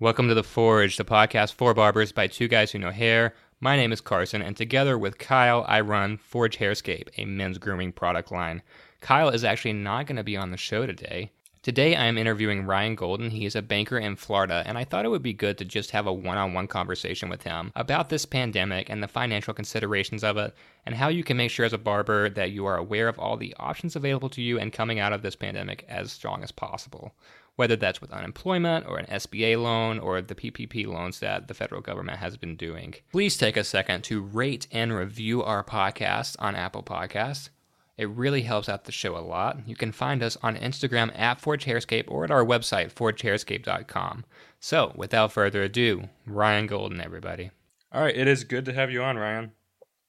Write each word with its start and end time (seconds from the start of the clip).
Welcome 0.00 0.26
to 0.26 0.34
The 0.34 0.42
Forge, 0.42 0.96
the 0.96 1.04
podcast 1.04 1.52
for 1.52 1.72
barbers 1.72 2.10
by 2.10 2.26
two 2.26 2.48
guys 2.48 2.72
who 2.72 2.80
know 2.80 2.90
hair. 2.90 3.32
My 3.60 3.76
name 3.76 3.92
is 3.92 4.00
Carson, 4.00 4.42
and 4.42 4.56
together 4.56 4.98
with 4.98 5.18
Kyle, 5.18 5.64
I 5.68 5.82
run 5.82 6.16
Forge 6.16 6.58
Hairscape, 6.58 7.10
a 7.16 7.24
men's 7.24 7.58
grooming 7.58 7.92
product 7.92 8.32
line. 8.32 8.62
Kyle 9.00 9.28
is 9.28 9.44
actually 9.44 9.74
not 9.74 10.08
going 10.08 10.16
to 10.16 10.24
be 10.24 10.36
on 10.36 10.50
the 10.50 10.56
show 10.56 10.84
today. 10.84 11.30
Today, 11.62 11.94
I 11.94 12.06
am 12.06 12.18
interviewing 12.18 12.66
Rion 12.66 12.96
Golden. 12.96 13.30
He 13.30 13.46
is 13.46 13.54
a 13.54 13.62
banker 13.62 13.96
in 13.96 14.16
Florida, 14.16 14.64
and 14.66 14.76
I 14.76 14.82
thought 14.82 15.04
it 15.04 15.10
would 15.10 15.22
be 15.22 15.32
good 15.32 15.58
to 15.58 15.64
just 15.64 15.92
have 15.92 16.08
a 16.08 16.12
one 16.12 16.38
on 16.38 16.54
one 16.54 16.66
conversation 16.66 17.28
with 17.28 17.44
him 17.44 17.70
about 17.76 18.08
this 18.08 18.26
pandemic 18.26 18.90
and 18.90 19.00
the 19.00 19.06
financial 19.06 19.54
considerations 19.54 20.24
of 20.24 20.36
it, 20.36 20.56
and 20.84 20.96
how 20.96 21.06
you 21.06 21.22
can 21.22 21.36
make 21.36 21.52
sure 21.52 21.64
as 21.64 21.72
a 21.72 21.78
barber 21.78 22.28
that 22.30 22.50
you 22.50 22.66
are 22.66 22.76
aware 22.76 23.06
of 23.06 23.20
all 23.20 23.36
the 23.36 23.54
options 23.60 23.94
available 23.94 24.28
to 24.30 24.42
you 24.42 24.58
and 24.58 24.72
coming 24.72 24.98
out 24.98 25.12
of 25.12 25.22
this 25.22 25.36
pandemic 25.36 25.84
as 25.88 26.10
strong 26.10 26.42
as 26.42 26.50
possible 26.50 27.14
whether 27.56 27.76
that's 27.76 28.00
with 28.00 28.12
unemployment 28.12 28.86
or 28.86 28.98
an 28.98 29.06
SBA 29.06 29.62
loan 29.62 29.98
or 29.98 30.20
the 30.20 30.34
PPP 30.34 30.86
loans 30.86 31.20
that 31.20 31.48
the 31.48 31.54
federal 31.54 31.80
government 31.80 32.18
has 32.18 32.36
been 32.36 32.56
doing. 32.56 32.94
Please 33.12 33.36
take 33.36 33.56
a 33.56 33.64
second 33.64 34.02
to 34.04 34.22
rate 34.22 34.66
and 34.72 34.92
review 34.92 35.42
our 35.42 35.62
podcast 35.62 36.36
on 36.38 36.56
Apple 36.56 36.82
Podcasts. 36.82 37.50
It 37.96 38.08
really 38.08 38.42
helps 38.42 38.68
out 38.68 38.84
the 38.84 38.92
show 38.92 39.16
a 39.16 39.20
lot. 39.20 39.68
You 39.68 39.76
can 39.76 39.92
find 39.92 40.22
us 40.22 40.36
on 40.42 40.56
Instagram 40.56 41.16
at 41.16 41.40
Forge 41.40 41.64
Hairscape 41.64 42.06
or 42.08 42.24
at 42.24 42.30
our 42.30 42.44
website, 42.44 42.92
forgehairscape.com. 42.92 44.24
So, 44.58 44.92
without 44.96 45.30
further 45.30 45.62
ado, 45.62 46.08
Rion 46.26 46.66
Golden, 46.66 47.00
everybody. 47.00 47.52
All 47.92 48.02
right, 48.02 48.16
it 48.16 48.26
is 48.26 48.42
good 48.42 48.64
to 48.64 48.72
have 48.72 48.90
you 48.90 49.02
on, 49.02 49.16
Rion. 49.16 49.52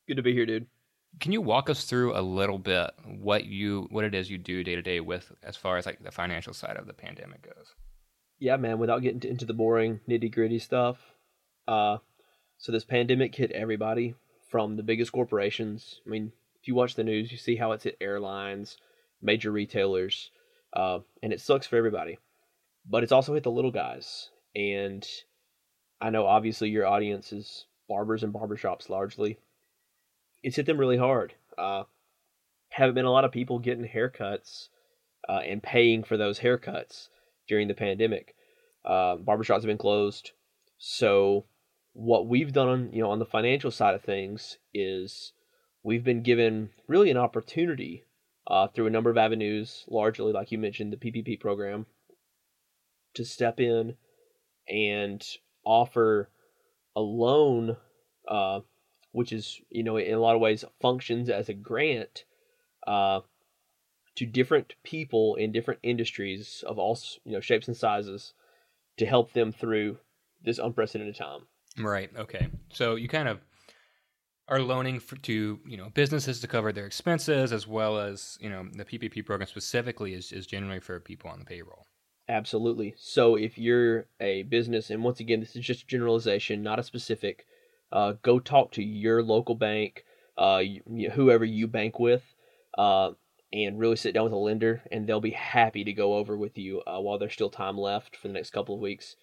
Good 0.07 0.17
to 0.17 0.23
be 0.23 0.33
here, 0.33 0.47
dude. 0.47 0.65
Can 1.19 1.31
you 1.31 1.41
walk 1.41 1.69
us 1.69 1.85
through 1.85 2.17
a 2.17 2.21
little 2.21 2.59
bit 2.59 2.91
what 3.05 3.45
you 3.45 3.87
what 3.89 4.03
it 4.03 4.13
is 4.13 4.29
you 4.29 4.37
do 4.37 4.63
day 4.63 4.75
to 4.75 4.81
day 4.81 4.99
with 4.99 5.31
as 5.43 5.55
far 5.55 5.77
as 5.77 5.85
like 5.85 6.03
the 6.03 6.11
financial 6.11 6.53
side 6.53 6.77
of 6.77 6.87
the 6.87 6.93
pandemic 6.93 7.41
goes? 7.41 7.73
Yeah, 8.39 8.57
man. 8.57 8.79
Without 8.79 9.01
getting 9.01 9.29
into 9.29 9.45
the 9.45 9.53
boring 9.53 10.01
nitty 10.09 10.33
gritty 10.33 10.59
stuff, 10.59 10.97
uh, 11.67 11.97
so 12.57 12.71
this 12.71 12.83
pandemic 12.83 13.33
hit 13.35 13.51
everybody 13.51 14.15
from 14.49 14.75
the 14.75 14.83
biggest 14.83 15.11
corporations. 15.11 16.01
I 16.05 16.09
mean, 16.09 16.31
if 16.61 16.67
you 16.67 16.75
watch 16.75 16.95
the 16.95 17.03
news, 17.03 17.31
you 17.31 17.37
see 17.37 17.55
how 17.55 17.71
it's 17.71 17.85
hit 17.85 17.97
airlines, 18.01 18.77
major 19.21 19.51
retailers, 19.51 20.31
uh, 20.73 20.99
and 21.23 21.31
it 21.31 21.39
sucks 21.41 21.67
for 21.67 21.77
everybody. 21.77 22.17
But 22.87 23.03
it's 23.03 23.11
also 23.11 23.33
hit 23.33 23.43
the 23.43 23.51
little 23.51 23.71
guys, 23.71 24.29
and 24.55 25.07
I 26.01 26.09
know 26.09 26.27
obviously 26.27 26.69
your 26.69 26.85
audience 26.85 27.31
is 27.31 27.65
barbers 27.87 28.23
and 28.23 28.33
barbershops 28.33 28.89
largely 28.89 29.39
it's 30.45 30.57
hit 30.57 30.67
them 30.67 30.77
really 30.77 30.97
hard. 30.97 31.33
Uh, 31.57 31.83
haven't 32.69 32.93
been 32.93 33.05
a 33.05 33.11
lot 33.11 33.25
of 33.25 33.31
people 33.31 33.57
getting 33.57 33.87
haircuts 33.87 34.67
uh, 35.27 35.39
and 35.39 35.63
paying 35.63 36.03
for 36.03 36.17
those 36.17 36.39
haircuts 36.39 37.07
during 37.47 37.67
the 37.67 37.73
pandemic. 37.73 38.35
Uh, 38.85 39.17
barbershops 39.17 39.61
have 39.61 39.65
been 39.65 39.77
closed, 39.77 40.33
so 40.77 41.45
what 41.93 42.27
we've 42.27 42.53
done, 42.53 42.91
you 42.93 43.01
know, 43.01 43.09
on 43.09 43.17
the 43.17 43.25
financial 43.25 43.71
side 43.71 43.95
of 43.95 44.03
things 44.03 44.59
is 44.71 45.33
we've 45.81 46.03
been 46.03 46.21
given 46.21 46.69
really 46.87 47.09
an 47.09 47.17
opportunity 47.17 48.03
uh, 48.45 48.67
through 48.67 48.85
a 48.85 48.91
number 48.91 49.09
of 49.09 49.17
avenues, 49.17 49.83
largely 49.87 50.31
like 50.31 50.51
you 50.51 50.59
mentioned, 50.59 50.93
the 50.93 51.11
PPP 51.11 51.39
program, 51.39 51.87
to 53.15 53.25
step 53.25 53.59
in 53.59 53.95
and 54.69 55.25
offer 55.65 56.29
a 56.95 57.01
loan 57.01 57.77
uh, 58.27 58.59
which 59.15 59.31
is 59.31 59.61
you 59.69 59.81
know 59.81 59.97
in 59.97 60.13
a 60.13 60.19
lot 60.19 60.35
of 60.35 60.41
ways 60.41 60.65
functions 60.81 61.29
as 61.29 61.47
a 61.47 61.53
grant 61.53 62.25
uh, 62.85 63.21
to 64.15 64.25
different 64.25 64.75
people 64.83 65.35
in 65.35 65.51
different 65.51 65.79
industries 65.83 66.63
of 66.67 66.77
all 66.77 66.99
you 67.23 67.31
know 67.31 67.39
shapes 67.39 67.67
and 67.67 67.77
sizes 67.77 68.33
to 68.97 69.05
help 69.05 69.33
them 69.33 69.51
through 69.51 69.97
this 70.43 70.59
unprecedented 70.59 71.15
time. 71.15 71.41
Right. 71.77 72.09
Okay. 72.17 72.47
So 72.71 72.95
you 72.95 73.07
kind 73.07 73.27
of 73.27 73.39
are 74.47 74.61
loaning 74.61 74.99
for, 74.99 75.15
to 75.15 75.59
you 75.65 75.77
know 75.77 75.89
businesses 75.93 76.39
to 76.41 76.47
cover 76.47 76.71
their 76.71 76.85
expenses 76.85 77.51
as 77.51 77.65
well 77.65 77.97
as 77.97 78.37
you 78.41 78.49
know 78.49 78.67
the 78.73 78.85
PPP 78.85 79.25
program 79.25 79.47
specifically 79.47 80.13
is 80.13 80.31
is 80.33 80.45
generally 80.45 80.81
for 80.81 80.99
people 80.99 81.29
on 81.29 81.39
the 81.39 81.45
payroll. 81.45 81.85
Absolutely. 82.27 82.95
So 82.97 83.35
if 83.35 83.57
you're 83.57 84.07
a 84.19 84.43
business, 84.43 84.89
and 84.89 85.03
once 85.03 85.19
again, 85.19 85.39
this 85.39 85.55
is 85.55 85.63
just 85.63 85.87
generalization, 85.87 86.63
not 86.63 86.79
a 86.79 86.83
specific 86.83 87.45
uh, 87.95 88.13
go 88.21 88.39
talk 88.39 88.73
to 88.73 88.83
your 88.83 89.23
local 89.23 89.55
bank, 89.55 90.03
uh, 90.37 90.61
whoever 91.13 91.45
you 91.45 91.65
bank 91.65 91.97
with, 91.97 92.23
uh, 92.77 93.11
and 93.53 93.79
really 93.79 93.95
sit 93.95 94.13
down 94.13 94.25
with 94.25 94.33
a 94.33 94.37
lender, 94.37 94.83
and 94.91 95.07
they'll 95.07 95.21
be 95.21 95.31
happy 95.31 95.85
to 95.85 95.93
go 95.93 96.15
over 96.15 96.35
with 96.35 96.57
you 96.57 96.81
uh, 96.85 96.99
while 96.99 97.17
there's 97.17 97.31
still 97.31 97.49
time 97.49 97.77
left 97.77 98.17
for 98.17 98.27
the 98.27 98.33
next 98.33 98.49
couple 98.49 98.75
of 98.75 98.81
weeks. 98.81 99.15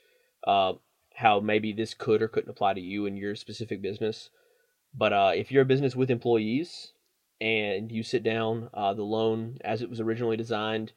Uh, 0.47 0.73
how 1.17 1.39
maybe 1.39 1.75
this 1.75 1.93
could 1.93 2.23
or 2.23 2.29
couldn't 2.29 2.51
apply 2.51 2.73
to 2.73 2.81
you 2.81 3.05
and 3.05 3.19
your 3.19 3.37
specific 3.37 3.83
business. 3.83 4.31
But 4.95 5.13
uh, 5.13 5.33
if 5.35 5.53
you're 5.53 5.63
a 5.63 5.67
business 5.67 5.95
with 5.95 6.11
employees 6.11 6.93
and 7.43 7.93
you 7.93 8.03
sit 8.03 8.23
down, 8.23 8.71
uh, 8.73 8.95
the 8.95 9.03
loan 9.03 9.59
as 9.63 9.83
it 9.83 9.91
was 9.91 10.01
originally 10.01 10.39
designed 10.39 10.93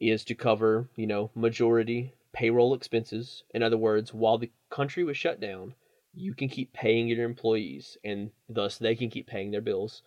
is 0.00 0.22
to 0.24 0.36
cover, 0.36 0.88
you 0.94 1.08
know, 1.08 1.32
majority 1.34 2.12
payroll 2.32 2.72
expenses. 2.72 3.42
In 3.52 3.64
other 3.64 3.76
words, 3.76 4.14
while 4.14 4.38
the 4.38 4.52
country 4.70 5.02
was 5.02 5.16
shut 5.16 5.40
down, 5.40 5.74
you 6.16 6.34
can 6.34 6.48
keep 6.48 6.72
paying 6.72 7.06
your 7.06 7.24
employees 7.24 7.98
and 8.02 8.30
thus 8.48 8.78
they 8.78 8.96
can 8.96 9.10
keep 9.10 9.26
paying 9.26 9.50
their 9.50 9.60
bills. 9.60 10.02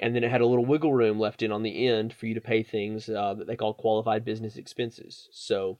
And 0.00 0.14
then 0.14 0.24
it 0.24 0.30
had 0.30 0.40
a 0.40 0.46
little 0.46 0.66
wiggle 0.66 0.92
room 0.92 1.20
left 1.20 1.42
in 1.42 1.52
on 1.52 1.62
the 1.62 1.86
end 1.86 2.12
for 2.12 2.26
you 2.26 2.34
to 2.34 2.40
pay 2.40 2.64
things 2.64 3.08
uh, 3.08 3.34
that 3.34 3.46
they 3.46 3.54
call 3.54 3.72
qualified 3.72 4.24
business 4.24 4.56
expenses. 4.56 5.28
So 5.30 5.78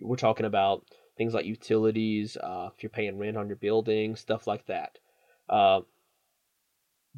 we're 0.00 0.14
talking 0.14 0.46
about 0.46 0.84
things 1.16 1.34
like 1.34 1.44
utilities, 1.44 2.36
uh, 2.36 2.70
if 2.72 2.82
you're 2.84 2.90
paying 2.90 3.18
rent 3.18 3.36
on 3.36 3.48
your 3.48 3.56
building, 3.56 4.14
stuff 4.14 4.46
like 4.46 4.64
that. 4.66 4.98
Uh, 5.48 5.80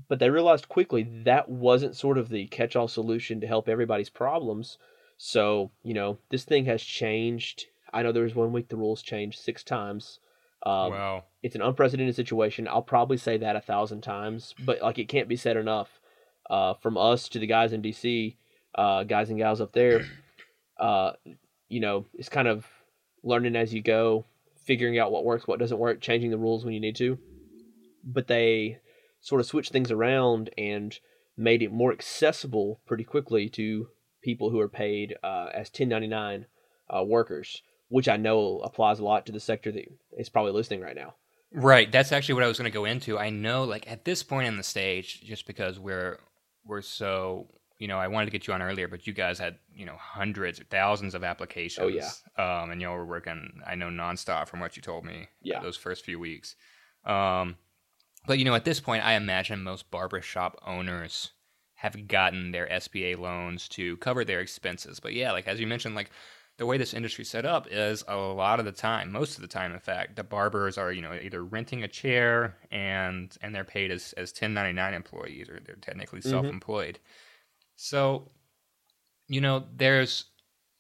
but 0.09 0.19
they 0.19 0.31
realized 0.31 0.71
quickly 0.71 1.07
that 1.25 1.51
wasn't 1.51 1.95
sort 1.95 2.17
of 2.17 2.31
the 2.31 2.47
catch 2.47 2.75
all 2.77 2.89
solution 2.89 3.43
to 3.43 3.47
help 3.47 3.69
everybody's 3.69 4.09
problems. 4.09 4.79
So, 5.19 5.71
you 5.83 5.93
know, 5.93 6.17
this 6.31 6.45
thing 6.45 6.65
has 6.65 6.83
changed. 6.83 7.67
I 7.93 8.03
know 8.03 8.13
there 8.13 8.23
was 8.23 8.35
one 8.35 8.53
week 8.53 8.69
the 8.69 8.77
rules 8.77 9.03
changed 9.03 9.39
six 9.39 9.63
times. 9.63 10.21
Um, 10.65 10.93
wow. 10.93 11.25
It's 11.43 11.55
an 11.55 11.63
unprecedented 11.63 12.15
situation. 12.15 12.69
I'll 12.69 12.83
probably 12.83 13.17
say 13.17 13.39
that 13.39 13.57
a 13.57 13.61
thousand 13.61 14.03
times, 14.03 14.55
but 14.59 14.83
like 14.83 14.99
it 14.99 15.09
can't 15.09 15.29
be 15.29 15.37
said 15.37 15.57
enough. 15.57 16.01
Uh, 16.49 16.75
from 16.75 16.99
us 16.99 17.29
to 17.29 17.39
the 17.39 17.47
guys 17.47 17.73
in 17.73 17.81
DC, 17.81 18.37
uh, 18.75 19.05
guys 19.05 19.31
and 19.31 19.39
gals 19.39 19.61
up 19.61 19.73
there, 19.73 20.05
uh, 20.81 21.13
you 21.69 21.81
know, 21.81 22.05
it's 22.15 22.29
kind 22.29 22.49
of 22.49 22.67
learning 23.23 23.55
as 23.55 23.73
you 23.73 23.81
go, 23.81 24.25
figuring 24.65 24.99
out 24.99 25.13
what 25.13 25.25
works, 25.25 25.47
what 25.47 25.61
doesn't 25.61 25.79
work, 25.79 26.01
changing 26.01 26.31
the 26.31 26.39
rules 26.39 26.65
when 26.65 26.75
you 26.75 26.81
need 26.81 26.97
to. 26.97 27.19
But 28.05 28.27
they 28.27 28.79
sort 29.21 29.41
of 29.41 29.47
switched 29.47 29.73
things 29.73 29.91
around 29.91 30.51
and 30.59 30.99
made 31.37 31.63
it 31.63 31.73
more 31.73 31.93
accessible 31.93 32.81
pretty 32.85 33.05
quickly 33.05 33.49
to 33.51 33.89
people 34.23 34.51
who 34.51 34.61
are 34.61 34.69
paid 34.69 35.17
uh, 35.23 35.49
as 35.55 35.69
1099 35.69 36.47
uh, 36.95 37.05
workers 37.05 37.63
which 37.91 38.09
I 38.09 38.17
know 38.17 38.61
applies 38.61 38.99
a 38.99 39.05
lot 39.05 39.27
to 39.27 39.33
the 39.33 39.41
sector 39.41 39.71
that 39.71 39.85
is 40.17 40.29
probably 40.29 40.53
listening 40.53 40.81
right 40.81 40.97
now. 40.97 41.15
Right. 41.53 41.91
That's 41.91 42.13
actually 42.13 42.35
what 42.35 42.45
I 42.45 42.47
was 42.47 42.57
going 42.57 42.71
to 42.71 42.75
go 42.75 42.85
into. 42.85 43.19
I 43.19 43.31
know, 43.31 43.65
like 43.65 43.91
at 43.91 44.05
this 44.05 44.23
point 44.23 44.49
in 44.49 44.57
the 44.57 44.63
stage, 44.63 45.21
just 45.23 45.47
because 45.47 45.79
we're 45.79 46.19
we're 46.65 46.83
so 46.83 47.49
you 47.81 47.89
know, 47.89 47.99
I 47.99 48.09
wanted 48.09 48.27
to 48.27 48.31
get 48.31 48.47
you 48.47 48.53
on 48.53 48.61
earlier, 48.61 48.89
but 48.89 49.07
you 49.07 49.15
guys 49.15 49.39
had 49.39 49.57
you 49.75 49.87
know 49.87 49.97
hundreds 49.99 50.61
or 50.61 50.65
thousands 50.65 51.15
of 51.15 51.25
applications. 51.25 51.85
Oh 51.85 51.89
yeah. 51.89 52.63
Um, 52.63 52.71
and 52.71 52.81
you 52.81 52.87
know 52.87 52.93
we're 52.93 53.05
working. 53.05 53.61
I 53.67 53.75
know 53.75 53.89
nonstop 53.89 54.49
from 54.49 54.61
what 54.61 54.77
you 54.77 54.83
told 54.83 55.05
me. 55.05 55.29
Yeah. 55.43 55.61
Those 55.61 55.77
first 55.77 56.05
few 56.05 56.21
weeks. 56.21 56.55
Um, 57.05 57.57
but 58.27 58.39
you 58.39 58.45
know, 58.45 58.55
at 58.55 58.67
this 58.67 58.81
point, 58.81 59.05
I 59.05 59.15
imagine 59.15 59.63
most 59.63 59.91
barbershop 59.91 60.61
owners 60.65 61.31
have 61.77 62.07
gotten 62.07 62.53
their 62.53 62.69
SBA 62.69 63.19
loans 63.19 63.67
to 63.71 63.97
cover 63.97 64.23
their 64.23 64.41
expenses. 64.41 65.01
But 65.01 65.15
yeah, 65.15 65.33
like 65.33 65.49
as 65.49 65.59
you 65.59 65.67
mentioned, 65.67 65.95
like 65.95 66.11
the 66.61 66.67
way 66.67 66.77
this 66.77 66.93
industry 66.93 67.25
set 67.25 67.47
up 67.47 67.67
is 67.71 68.05
a 68.07 68.15
lot 68.15 68.59
of 68.59 68.67
the 68.67 68.71
time, 68.71 69.11
most 69.11 69.37
of 69.37 69.41
the 69.41 69.49
time, 69.49 69.73
in 69.73 69.81
fact, 69.81 70.15
the 70.15 70.23
barbers 70.23 70.77
are 70.77 70.93
you 70.93 71.01
know 71.01 71.15
either 71.15 71.43
renting 71.43 71.83
a 71.83 71.89
chair 71.89 72.55
and 72.71 73.35
and 73.41 73.55
they're 73.55 73.65
paid 73.65 73.91
as 73.91 74.13
as 74.19 74.29
1099 74.29 74.93
employees 74.93 75.49
or 75.49 75.59
they're 75.65 75.77
technically 75.77 76.21
mm-hmm. 76.21 76.29
self-employed. 76.29 76.99
So, 77.77 78.29
you 79.27 79.41
know, 79.41 79.65
there's 79.75 80.27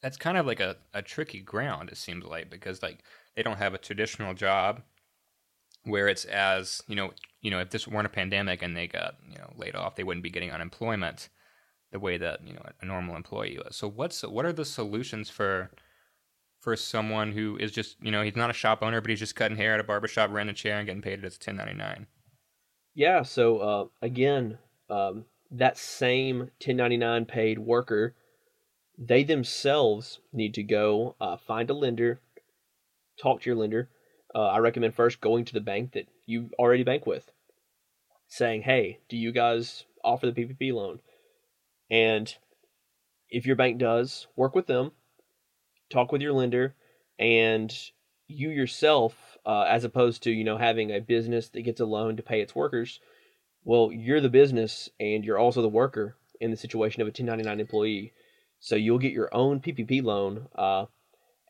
that's 0.02 0.18
kind 0.18 0.36
of 0.36 0.44
like 0.44 0.60
a, 0.60 0.76
a 0.92 1.00
tricky 1.00 1.40
ground. 1.40 1.88
It 1.88 1.96
seems 1.96 2.26
like 2.26 2.50
because 2.50 2.82
like 2.82 3.02
they 3.34 3.42
don't 3.42 3.56
have 3.56 3.72
a 3.72 3.78
traditional 3.78 4.34
job 4.34 4.82
where 5.84 6.08
it's 6.08 6.26
as 6.26 6.82
you 6.88 6.94
know 6.94 7.12
you 7.40 7.50
know 7.50 7.58
if 7.58 7.70
this 7.70 7.88
weren't 7.88 8.04
a 8.04 8.10
pandemic 8.10 8.60
and 8.60 8.76
they 8.76 8.86
got 8.86 9.14
you 9.26 9.38
know 9.38 9.50
laid 9.56 9.74
off, 9.74 9.96
they 9.96 10.04
wouldn't 10.04 10.24
be 10.24 10.28
getting 10.28 10.52
unemployment 10.52 11.30
the 11.92 11.98
way 11.98 12.16
that 12.18 12.46
you 12.46 12.54
know 12.54 12.62
a 12.80 12.86
normal 12.86 13.16
employee 13.16 13.58
was. 13.64 13.76
So 13.76 13.88
what's 13.88 14.22
what 14.22 14.44
are 14.44 14.52
the 14.52 14.64
solutions 14.64 15.30
for 15.30 15.70
for 16.60 16.76
someone 16.76 17.32
who 17.32 17.56
is 17.56 17.72
just 17.72 17.96
you 18.02 18.10
know 18.10 18.22
he's 18.22 18.36
not 18.36 18.50
a 18.50 18.54
shop 18.54 18.82
owner 18.82 19.00
but 19.00 19.10
he's 19.10 19.18
just 19.18 19.36
cutting 19.36 19.56
hair 19.56 19.74
at 19.74 19.80
a 19.80 19.84
barbershop, 19.84 20.30
renting 20.30 20.52
a 20.52 20.56
chair 20.56 20.78
and 20.78 20.86
getting 20.86 21.02
paid 21.02 21.24
as 21.24 21.38
ten 21.38 21.56
ninety 21.56 21.74
nine. 21.74 22.06
Yeah. 22.94 23.22
So 23.22 23.58
uh, 23.58 23.84
again, 24.02 24.58
um, 24.88 25.24
that 25.50 25.78
same 25.78 26.50
ten 26.58 26.76
ninety 26.76 26.96
nine 26.96 27.24
paid 27.24 27.58
worker, 27.58 28.14
they 28.98 29.24
themselves 29.24 30.20
need 30.32 30.54
to 30.54 30.62
go 30.62 31.16
uh, 31.20 31.36
find 31.36 31.70
a 31.70 31.74
lender, 31.74 32.20
talk 33.18 33.42
to 33.42 33.50
your 33.50 33.56
lender, 33.56 33.88
uh, 34.34 34.46
I 34.46 34.58
recommend 34.58 34.94
first 34.94 35.20
going 35.20 35.44
to 35.46 35.52
the 35.52 35.60
bank 35.60 35.92
that 35.92 36.06
you 36.26 36.50
already 36.58 36.84
bank 36.84 37.06
with, 37.06 37.30
saying, 38.28 38.62
"Hey, 38.62 39.00
do 39.08 39.16
you 39.16 39.32
guys 39.32 39.84
offer 40.04 40.30
the 40.30 40.32
PPP 40.32 40.72
loan?" 40.72 41.00
And 41.90 42.32
if 43.28 43.46
your 43.46 43.56
bank 43.56 43.78
does, 43.78 44.26
work 44.36 44.54
with 44.54 44.66
them, 44.66 44.92
talk 45.90 46.12
with 46.12 46.22
your 46.22 46.32
lender, 46.32 46.74
and 47.18 47.74
you 48.28 48.50
yourself, 48.50 49.38
uh, 49.44 49.62
as 49.62 49.84
opposed 49.84 50.22
to 50.22 50.30
you 50.30 50.44
know 50.44 50.56
having 50.56 50.90
a 50.90 51.00
business 51.00 51.48
that 51.50 51.62
gets 51.62 51.80
a 51.80 51.86
loan 51.86 52.16
to 52.16 52.22
pay 52.22 52.40
its 52.40 52.54
workers, 52.54 53.00
well, 53.64 53.90
you're 53.92 54.20
the 54.20 54.28
business 54.28 54.88
and 54.98 55.24
you're 55.24 55.38
also 55.38 55.62
the 55.62 55.68
worker 55.68 56.16
in 56.40 56.50
the 56.50 56.56
situation 56.56 57.02
of 57.02 57.08
a 57.08 57.10
1099 57.10 57.60
employee. 57.60 58.12
So 58.60 58.76
you'll 58.76 58.98
get 58.98 59.12
your 59.12 59.34
own 59.34 59.60
PPP 59.60 60.02
loan, 60.02 60.48
uh, 60.54 60.86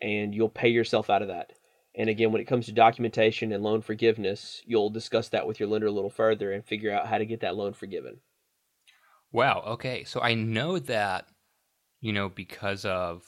and 0.00 0.34
you'll 0.34 0.48
pay 0.48 0.68
yourself 0.68 1.10
out 1.10 1.22
of 1.22 1.28
that. 1.28 1.52
And 1.94 2.08
again, 2.08 2.32
when 2.32 2.40
it 2.40 2.46
comes 2.46 2.66
to 2.66 2.72
documentation 2.72 3.52
and 3.52 3.62
loan 3.62 3.82
forgiveness, 3.82 4.62
you'll 4.64 4.90
discuss 4.90 5.28
that 5.30 5.46
with 5.46 5.58
your 5.58 5.68
lender 5.68 5.88
a 5.88 5.92
little 5.92 6.10
further 6.10 6.52
and 6.52 6.64
figure 6.64 6.92
out 6.92 7.08
how 7.08 7.18
to 7.18 7.26
get 7.26 7.40
that 7.40 7.56
loan 7.56 7.72
forgiven. 7.72 8.20
Wow. 9.32 9.62
Okay. 9.66 10.04
So 10.04 10.20
I 10.20 10.34
know 10.34 10.78
that, 10.78 11.26
you 12.00 12.12
know, 12.12 12.28
because 12.28 12.84
of 12.84 13.24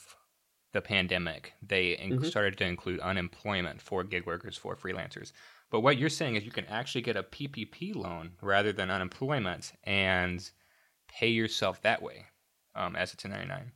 the 0.73 0.81
pandemic, 0.81 1.53
they 1.61 1.91
mm-hmm. 1.91 2.23
started 2.25 2.57
to 2.57 2.65
include 2.65 2.99
unemployment 2.99 3.81
for 3.81 4.03
gig 4.03 4.25
workers, 4.25 4.57
for 4.57 4.75
freelancers. 4.75 5.31
But 5.71 5.81
what 5.81 5.97
you're 5.97 6.09
saying 6.09 6.35
is 6.35 6.43
you 6.43 6.51
can 6.51 6.65
actually 6.65 7.01
get 7.01 7.15
a 7.15 7.23
PPP 7.23 7.95
loan 7.95 8.31
rather 8.41 8.73
than 8.73 8.91
unemployment 8.91 9.73
and 9.83 10.49
pay 11.07 11.27
yourself 11.27 11.81
that 11.81 12.01
way 12.01 12.25
um, 12.75 12.95
as 12.95 13.13
a 13.13 13.17
1099 13.17 13.71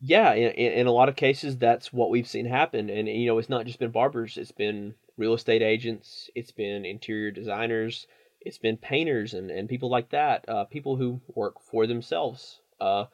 yeah 0.00 0.32
in, 0.32 0.52
in 0.52 0.86
a 0.86 0.92
lot 0.92 1.08
of 1.08 1.16
cases 1.16 1.56
that's 1.56 1.92
what 1.92 2.10
we've 2.10 2.28
seen 2.28 2.46
happen 2.46 2.88
and 2.88 3.08
you 3.08 3.26
know 3.26 3.38
it's 3.38 3.48
not 3.48 3.66
just 3.66 3.78
been 3.78 3.90
barbers 3.90 4.36
it's 4.36 4.52
been 4.52 4.94
real 5.16 5.34
estate 5.34 5.62
agents 5.62 6.30
it's 6.34 6.52
been 6.52 6.84
interior 6.84 7.30
designers 7.30 8.06
it's 8.40 8.58
been 8.58 8.76
painters 8.76 9.34
and, 9.34 9.50
and 9.50 9.68
people 9.68 9.90
like 9.90 10.10
that 10.10 10.48
uh, 10.48 10.64
people 10.64 10.96
who 10.96 11.20
work 11.34 11.60
for 11.60 11.86
themselves 11.86 12.60
uh, 12.80 13.04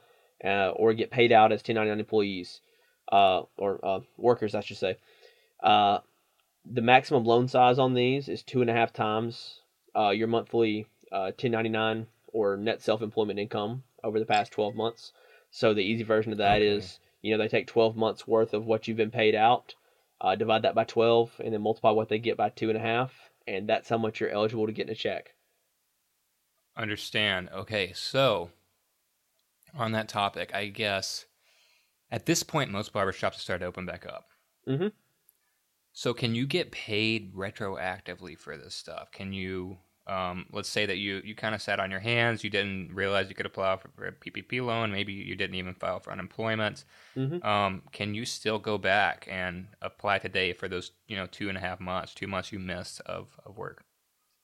uh, 0.45 0.71
or 0.71 0.93
get 0.93 1.11
paid 1.11 1.33
out 1.33 1.53
as 1.53 1.61
1099 1.61 1.99
employees 1.99 2.61
uh, 3.13 3.43
or 3.57 3.85
uh, 3.85 4.01
workers 4.17 4.55
i 4.55 4.61
should 4.61 4.77
say. 4.77 4.97
Uh, 5.63 5.99
the 6.65 6.83
maximum 6.83 7.25
loan 7.25 7.49
size 7.49 7.79
on 7.79 7.95
these 7.95 8.29
is 8.29 8.43
two 8.43 8.61
and 8.61 8.71
a 8.71 8.75
half 8.75 8.93
times 8.93 9.61
your 10.13 10.27
monthly 10.27 10.87
1099 11.11 12.07
or 12.33 12.57
net 12.57 12.83
self-employment 12.83 13.39
income 13.39 13.83
over 14.03 14.19
the 14.19 14.27
past 14.27 14.53
12 14.53 14.75
months. 14.75 15.13
So 15.51 15.73
the 15.73 15.83
easy 15.83 16.03
version 16.03 16.33
of 16.33 16.39
that 16.39 16.57
okay. 16.57 16.67
is, 16.67 16.99
you 17.23 17.31
know, 17.31 17.43
they 17.43 17.49
take 17.49 17.67
12 17.67 17.97
months 17.97 18.27
worth 18.27 18.53
of 18.53 18.67
what 18.67 18.87
you've 18.87 18.97
been 18.97 19.11
paid 19.11 19.35
out, 19.35 19.75
uh, 20.21 20.35
divide 20.35 20.63
that 20.63 20.75
by 20.75 20.85
12, 20.85 21.41
and 21.43 21.55
then 21.55 21.63
multiply 21.63 21.91
what 21.91 22.09
they 22.09 22.19
get 22.19 22.37
by 22.37 22.51
two 22.51 22.69
and 22.69 22.77
a 22.77 22.83
half, 22.83 23.31
and 23.47 23.69
that's 23.69 23.89
how 23.89 23.99
much 23.99 24.21
you're 24.21 24.31
eligible 24.31 24.67
to 24.67 24.73
get 24.73 24.87
in 24.87 24.93
a 24.93 24.97
check. 24.97 25.35
Understand. 26.77 27.51
Okay, 27.55 27.93
so 27.95 28.51
on 29.77 29.93
that 29.93 30.09
topic, 30.09 30.55
I 30.55 30.67
guess 30.67 31.27
at 32.11 32.27
this 32.27 32.43
point, 32.43 32.71
most 32.71 32.93
barbershops 32.93 33.33
have 33.33 33.35
started 33.37 33.65
to 33.65 33.67
open 33.67 33.87
back 33.87 34.07
up. 34.07 34.27
Mm-hmm. 34.69 34.89
So, 35.93 36.15
can 36.15 36.35
you 36.35 36.47
get 36.47 36.73
paid 36.73 37.35
retroactively 37.35 38.39
for 38.39 38.57
this 38.57 38.75
stuff? 38.75 39.11
Can 39.13 39.33
you 39.33 39.79
um, 40.07 40.47
let's 40.53 40.69
say 40.69 40.85
that 40.87 40.99
you, 40.99 41.23
you 41.25 41.35
kind 41.35 41.55
of 41.55 41.63
sat 41.63 41.81
on 41.81 41.91
your 41.91 42.01
hands, 42.01 42.45
you 42.45 42.51
didn't 42.51 42.95
realize 42.95 43.29
you 43.29 43.35
could 43.35 43.47
apply 43.47 43.79
for 43.79 44.07
a 44.07 44.13
PPP 44.13 44.65
loan, 44.65 44.93
maybe 44.93 45.13
you 45.13 45.35
didn't 45.35 45.57
even 45.57 45.75
file 45.75 46.01
for 46.01 46.13
unemployment. 46.13 46.85
Mm-hmm. 47.17 47.47
Um, 47.47 47.83
can 47.93 48.15
you 48.15 48.25
still 48.25 48.59
go 48.59 48.77
back 48.77 49.27
and 49.31 49.69
apply 49.81 50.19
today 50.19 50.53
for 50.53 50.69
those 50.69 50.93
you 51.07 51.17
know 51.17 51.27
two 51.27 51.49
and 51.49 51.57
a 51.57 51.61
half 51.61 51.81
months, 51.81 52.13
two 52.13 52.27
months 52.27 52.53
you 52.53 52.59
missed 52.59 53.01
of, 53.07 53.29
of 53.47 53.57
work? 53.57 53.85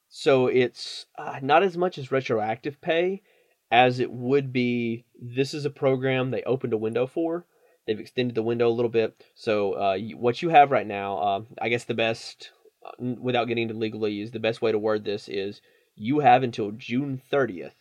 So 0.08 0.46
it's 0.46 1.06
uh, 1.18 1.38
not 1.42 1.62
as 1.62 1.76
much 1.76 1.98
as 1.98 2.10
retroactive 2.10 2.80
pay 2.80 3.22
as 3.70 4.00
it 4.00 4.10
would 4.10 4.52
be. 4.52 5.04
This 5.20 5.54
is 5.54 5.64
a 5.64 5.70
program 5.70 6.30
they 6.30 6.42
opened 6.42 6.72
a 6.72 6.78
window 6.78 7.06
for. 7.06 7.46
They've 7.86 8.00
extended 8.00 8.34
the 8.34 8.42
window 8.42 8.68
a 8.68 8.72
little 8.72 8.90
bit. 8.90 9.22
So 9.34 9.72
uh, 9.74 9.98
what 10.16 10.42
you 10.42 10.48
have 10.48 10.70
right 10.70 10.86
now, 10.86 11.18
uh, 11.18 11.42
I 11.60 11.68
guess 11.68 11.84
the 11.84 11.94
best 11.94 12.50
without 12.98 13.46
getting 13.46 13.68
into 13.68 13.74
legalese, 13.74 14.32
the 14.32 14.40
best 14.40 14.62
way 14.62 14.72
to 14.72 14.78
word 14.78 15.04
this 15.04 15.28
is 15.28 15.60
you 15.94 16.20
have 16.20 16.42
until 16.42 16.70
June 16.70 17.20
30th, 17.30 17.72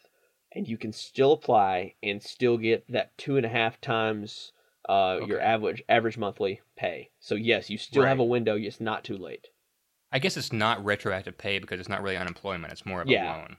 and 0.52 0.68
you 0.68 0.78
can 0.78 0.92
still 0.92 1.32
apply 1.32 1.94
and 2.04 2.22
still 2.22 2.58
get 2.58 2.86
that 2.92 3.18
two 3.18 3.38
and 3.38 3.46
a 3.46 3.50
half 3.50 3.80
times 3.80 4.52
uh, 4.88 5.18
okay. 5.22 5.28
your 5.28 5.42
average 5.42 5.84
average 5.88 6.18
monthly 6.18 6.62
pay. 6.76 7.10
So 7.20 7.36
yes, 7.36 7.70
you 7.70 7.78
still 7.78 8.04
right. 8.04 8.10
have 8.10 8.20
a 8.20 8.24
window. 8.26 8.56
It's 8.56 8.82
not 8.82 9.04
too 9.04 9.18
late. 9.18 9.48
I 10.12 10.20
guess 10.20 10.38
it's 10.38 10.52
not 10.52 10.84
retroactive 10.84 11.38
pay 11.38 11.60
because 11.60 11.80
it's 11.80 11.90
not 11.90 12.02
really 12.02 12.18
unemployment. 12.18 12.74
It's 12.74 12.86
more 12.86 13.02
of 13.02 13.08
yeah. 13.08 13.36
a 13.36 13.38
loan. 13.38 13.58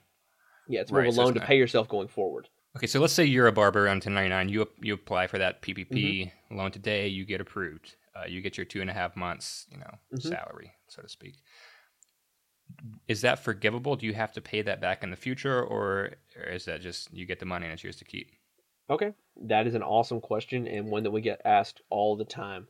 Yeah, 0.69 0.81
it's 0.81 0.91
more 0.91 1.01
right, 1.01 1.09
of 1.09 1.17
a 1.17 1.21
loan 1.21 1.35
so 1.35 1.41
to 1.41 1.47
pay 1.47 1.57
yourself 1.57 1.89
going 1.89 2.09
forward. 2.09 2.49
Okay, 2.77 2.87
so 2.87 3.01
let's 3.01 3.13
say 3.13 3.25
you're 3.25 3.47
a 3.47 3.53
barber 3.53 3.89
on 3.89 3.97
1099. 3.97 4.49
You 4.49 4.69
you 4.81 4.95
apply 4.95 5.29
for 5.29 5.39
that 5.39 5.63
PPP 5.63 5.89
mm-hmm. 5.91 6.57
loan 6.57 6.73
today. 6.73 7.09
You 7.09 7.25
get 7.25 7.41
approved. 7.41 7.97
Uh, 8.21 8.27
you 8.27 8.41
get 8.41 8.57
your 8.57 8.65
two 8.65 8.81
and 8.81 8.91
a 8.91 8.93
half 8.93 9.17
months, 9.17 9.67
you 9.71 9.79
know, 9.79 9.95
mm-hmm. 10.13 10.29
salary, 10.29 10.73
so 10.89 11.03
to 11.03 11.09
speak. 11.09 11.37
Is 13.09 13.23
that 13.23 13.43
forgivable? 13.43 13.97
Do 13.97 14.07
you 14.07 14.15
have 14.15 14.33
to 14.33 14.41
pay 14.41 14.63
that 14.63 14.81
back 14.81 15.03
in 15.03 15.11
the 15.11 15.17
future, 15.17 15.63
or, 15.63 16.11
or 16.37 16.53
is 16.53 16.65
that 16.67 16.81
just 16.81 17.13
you 17.13 17.27
get 17.27 17.41
the 17.41 17.47
money 17.47 17.67
and 17.67 17.73
it's 17.73 17.83
yours 17.83 17.97
to 17.97 18.05
keep? 18.05 18.31
Okay, 18.89 19.13
that 19.43 19.67
is 19.67 19.75
an 19.75 19.83
awesome 19.83 20.21
question 20.21 20.67
and 20.67 20.91
one 20.91 21.05
that 21.05 21.11
we 21.11 21.21
get 21.21 21.41
asked 21.45 21.81
all 21.91 22.17
the 22.17 22.25
time. 22.25 22.67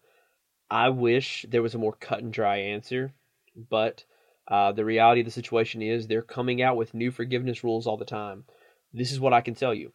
I 0.71 0.91
wish 0.91 1.45
there 1.49 1.63
was 1.63 1.75
a 1.75 1.79
more 1.79 1.93
cut 1.93 2.23
and 2.23 2.33
dry 2.33 2.59
answer, 2.59 3.13
but 3.57 4.05
uh, 4.49 4.73
the 4.73 4.85
reality 4.85 5.21
of 5.21 5.27
the 5.27 5.33
situation 5.33 5.83
is 5.83 6.07
they're 6.07 6.23
coming 6.23 6.63
out 6.63 6.77
with 6.77 6.95
new 6.95 7.11
forgiveness 7.11 7.65
rules 7.65 7.87
all 7.87 7.97
the 7.97 8.05
time. 8.05 8.45
This 8.93 9.13
is 9.13 9.21
what 9.21 9.33
I 9.33 9.41
can 9.41 9.55
tell 9.55 9.75
you 9.75 9.93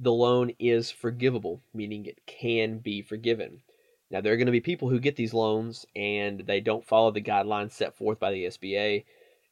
the 0.00 0.12
loan 0.12 0.50
is 0.58 0.90
forgivable, 0.90 1.62
meaning 1.74 2.06
it 2.06 2.24
can 2.26 2.78
be 2.78 3.02
forgiven. 3.02 3.60
Now, 4.10 4.20
there 4.20 4.32
are 4.32 4.36
going 4.36 4.46
to 4.46 4.52
be 4.52 4.60
people 4.60 4.90
who 4.90 4.98
get 4.98 5.14
these 5.16 5.32
loans 5.32 5.86
and 5.94 6.40
they 6.40 6.60
don't 6.60 6.84
follow 6.84 7.12
the 7.12 7.22
guidelines 7.22 7.72
set 7.72 7.96
forth 7.96 8.18
by 8.18 8.32
the 8.32 8.46
SBA, 8.46 9.04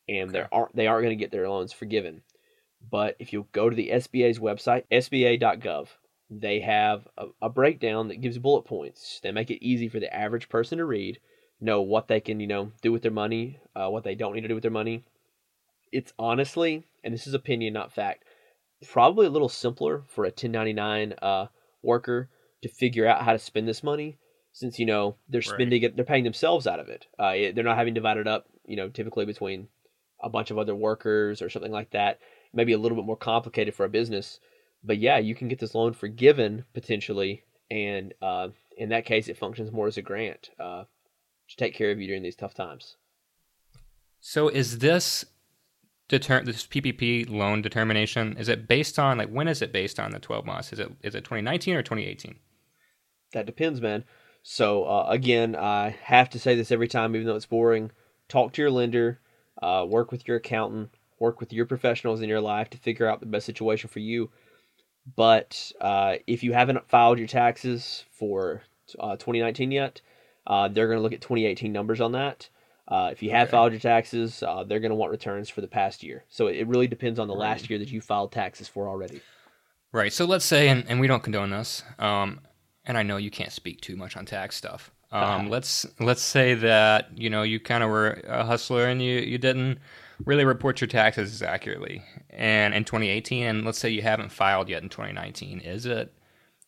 and 0.08 0.30
okay. 0.30 0.32
they 0.32 0.44
aren't 0.50 0.76
they 0.76 0.86
aren't 0.86 1.04
going 1.04 1.16
to 1.16 1.22
get 1.22 1.30
their 1.30 1.48
loans 1.48 1.72
forgiven. 1.72 2.22
But 2.90 3.16
if 3.18 3.32
you 3.32 3.46
go 3.52 3.70
to 3.70 3.76
the 3.76 3.90
SBA's 3.90 4.38
website, 4.38 4.84
SBA.gov, 4.90 5.88
they 6.30 6.60
have 6.60 7.06
a, 7.16 7.26
a 7.42 7.48
breakdown 7.48 8.08
that 8.08 8.20
gives 8.20 8.38
bullet 8.38 8.64
points. 8.64 9.20
They 9.22 9.32
make 9.32 9.50
it 9.50 9.64
easy 9.64 9.88
for 9.88 10.00
the 10.00 10.14
average 10.14 10.48
person 10.48 10.78
to 10.78 10.84
read, 10.84 11.20
know 11.60 11.80
what 11.80 12.08
they 12.08 12.20
can 12.20 12.40
you 12.40 12.46
know 12.46 12.72
do 12.82 12.90
with 12.90 13.02
their 13.02 13.12
money, 13.12 13.60
uh, 13.76 13.88
what 13.88 14.04
they 14.04 14.14
don't 14.14 14.34
need 14.34 14.42
to 14.42 14.48
do 14.48 14.54
with 14.54 14.62
their 14.62 14.70
money. 14.70 15.04
It's 15.92 16.12
honestly, 16.18 16.84
and 17.04 17.14
this 17.14 17.26
is 17.26 17.34
opinion, 17.34 17.74
not 17.74 17.92
fact, 17.92 18.24
probably 18.90 19.26
a 19.26 19.30
little 19.30 19.48
simpler 19.48 20.02
for 20.08 20.24
a 20.24 20.28
1099 20.28 21.14
uh, 21.22 21.46
worker 21.82 22.28
to 22.62 22.68
figure 22.68 23.06
out 23.06 23.22
how 23.22 23.32
to 23.32 23.38
spend 23.38 23.66
this 23.68 23.82
money 23.82 24.18
since 24.58 24.76
you 24.80 24.86
know 24.86 25.14
they're 25.28 25.40
spending 25.40 25.82
right. 25.82 25.90
it, 25.90 25.96
they're 25.96 26.04
paying 26.04 26.24
themselves 26.24 26.66
out 26.66 26.80
of 26.80 26.88
it. 26.88 27.06
Uh, 27.16 27.32
they're 27.54 27.62
not 27.62 27.76
having 27.76 27.94
divided 27.94 28.26
up, 28.26 28.46
you 28.66 28.74
know, 28.74 28.88
typically 28.88 29.24
between 29.24 29.68
a 30.20 30.28
bunch 30.28 30.50
of 30.50 30.58
other 30.58 30.74
workers 30.74 31.40
or 31.40 31.48
something 31.48 31.70
like 31.70 31.90
that. 31.90 32.18
Maybe 32.52 32.72
a 32.72 32.78
little 32.78 32.96
bit 32.96 33.06
more 33.06 33.16
complicated 33.16 33.76
for 33.76 33.84
a 33.84 33.88
business, 33.88 34.40
but 34.82 34.98
yeah, 34.98 35.18
you 35.18 35.36
can 35.36 35.46
get 35.46 35.60
this 35.60 35.76
loan 35.76 35.92
forgiven 35.92 36.64
potentially, 36.74 37.44
and 37.70 38.12
uh, 38.20 38.48
in 38.76 38.88
that 38.88 39.04
case, 39.04 39.28
it 39.28 39.38
functions 39.38 39.70
more 39.70 39.86
as 39.86 39.96
a 39.96 40.02
grant 40.02 40.50
uh, 40.58 40.84
to 41.48 41.56
take 41.56 41.74
care 41.74 41.92
of 41.92 42.00
you 42.00 42.08
during 42.08 42.24
these 42.24 42.34
tough 42.34 42.54
times. 42.54 42.96
So, 44.20 44.48
is 44.48 44.78
this 44.78 45.24
deter- 46.08 46.42
this 46.42 46.66
PPP 46.66 47.30
loan 47.30 47.62
determination? 47.62 48.36
Is 48.36 48.48
it 48.48 48.66
based 48.66 48.98
on 48.98 49.18
like 49.18 49.28
when 49.28 49.46
is 49.46 49.62
it 49.62 49.72
based 49.72 50.00
on 50.00 50.10
the 50.10 50.18
twelve 50.18 50.46
months? 50.46 50.72
Is 50.72 50.80
it 50.80 50.90
is 51.04 51.14
it 51.14 51.20
2019 51.20 51.76
or 51.76 51.82
2018? 51.82 52.34
That 53.34 53.46
depends, 53.46 53.80
man. 53.80 54.04
So 54.50 54.84
uh, 54.84 55.04
again, 55.10 55.54
I 55.54 55.94
have 56.04 56.30
to 56.30 56.38
say 56.38 56.56
this 56.56 56.72
every 56.72 56.88
time, 56.88 57.14
even 57.14 57.26
though 57.26 57.36
it's 57.36 57.44
boring. 57.44 57.90
Talk 58.28 58.54
to 58.54 58.62
your 58.62 58.70
lender, 58.70 59.20
uh, 59.60 59.84
work 59.86 60.10
with 60.10 60.26
your 60.26 60.38
accountant, 60.38 60.88
work 61.18 61.38
with 61.38 61.52
your 61.52 61.66
professionals 61.66 62.22
in 62.22 62.30
your 62.30 62.40
life 62.40 62.70
to 62.70 62.78
figure 62.78 63.06
out 63.06 63.20
the 63.20 63.26
best 63.26 63.44
situation 63.44 63.90
for 63.90 63.98
you. 63.98 64.30
But 65.14 65.70
uh, 65.82 66.14
if 66.26 66.42
you 66.42 66.54
haven't 66.54 66.88
filed 66.88 67.18
your 67.18 67.28
taxes 67.28 68.06
for 68.10 68.62
uh, 68.98 69.16
2019 69.16 69.70
yet, 69.70 70.00
uh, 70.46 70.68
they're 70.68 70.86
going 70.86 70.98
to 70.98 71.02
look 71.02 71.12
at 71.12 71.20
2018 71.20 71.70
numbers 71.70 72.00
on 72.00 72.12
that. 72.12 72.48
Uh, 72.88 73.10
if 73.12 73.22
you 73.22 73.30
have 73.32 73.48
okay. 73.48 73.50
filed 73.50 73.72
your 73.72 73.80
taxes, 73.80 74.40
they're 74.40 74.80
going 74.80 74.88
to 74.88 74.94
want 74.94 75.12
returns 75.12 75.50
for 75.50 75.60
the 75.60 75.68
past 75.68 76.02
year. 76.02 76.24
So 76.30 76.46
it 76.46 76.66
really 76.66 76.88
depends 76.88 77.18
on 77.18 77.28
the 77.28 77.34
last 77.34 77.68
year 77.68 77.78
that 77.80 77.90
you 77.90 78.00
filed 78.00 78.32
taxes 78.32 78.66
for 78.66 78.88
already. 78.88 79.20
Right. 79.92 80.12
So 80.12 80.24
let's 80.24 80.46
say, 80.46 80.68
and, 80.68 80.86
and 80.88 81.00
we 81.00 81.06
don't 81.06 81.22
condone 81.22 81.50
this. 81.50 81.82
Um, 81.98 82.40
and 82.88 82.98
I 82.98 83.04
know 83.04 83.18
you 83.18 83.30
can't 83.30 83.52
speak 83.52 83.80
too 83.80 83.94
much 83.94 84.16
on 84.16 84.26
tax 84.26 84.56
stuff. 84.56 84.90
Um, 85.12 85.22
uh-huh. 85.22 85.48
Let's 85.48 85.86
let's 86.00 86.22
say 86.22 86.54
that 86.54 87.16
you 87.16 87.30
know 87.30 87.42
you 87.42 87.60
kind 87.60 87.84
of 87.84 87.90
were 87.90 88.20
a 88.26 88.44
hustler 88.44 88.86
and 88.86 89.00
you 89.00 89.20
you 89.20 89.38
didn't 89.38 89.78
really 90.24 90.44
report 90.44 90.80
your 90.80 90.88
taxes 90.88 91.40
accurately, 91.42 92.02
and 92.30 92.74
in 92.74 92.84
2018, 92.84 93.44
and 93.44 93.64
let's 93.64 93.78
say 93.78 93.88
you 93.88 94.02
haven't 94.02 94.32
filed 94.32 94.68
yet 94.68 94.82
in 94.82 94.88
2019, 94.88 95.60
is 95.60 95.86
it 95.86 96.12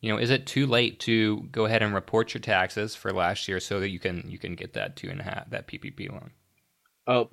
you 0.00 0.10
know, 0.10 0.18
is 0.18 0.30
it 0.30 0.46
too 0.46 0.66
late 0.66 0.98
to 1.00 1.42
go 1.52 1.66
ahead 1.66 1.82
and 1.82 1.94
report 1.94 2.32
your 2.32 2.40
taxes 2.40 2.94
for 2.94 3.12
last 3.12 3.48
year 3.48 3.60
so 3.60 3.80
that 3.80 3.90
you 3.90 3.98
can 3.98 4.24
you 4.26 4.38
can 4.38 4.54
get 4.54 4.72
that 4.72 4.96
two 4.96 5.10
and 5.10 5.20
a 5.20 5.24
half 5.24 5.50
that 5.50 5.66
PPP 5.66 6.10
loan? 6.10 6.30
Oh, 7.06 7.28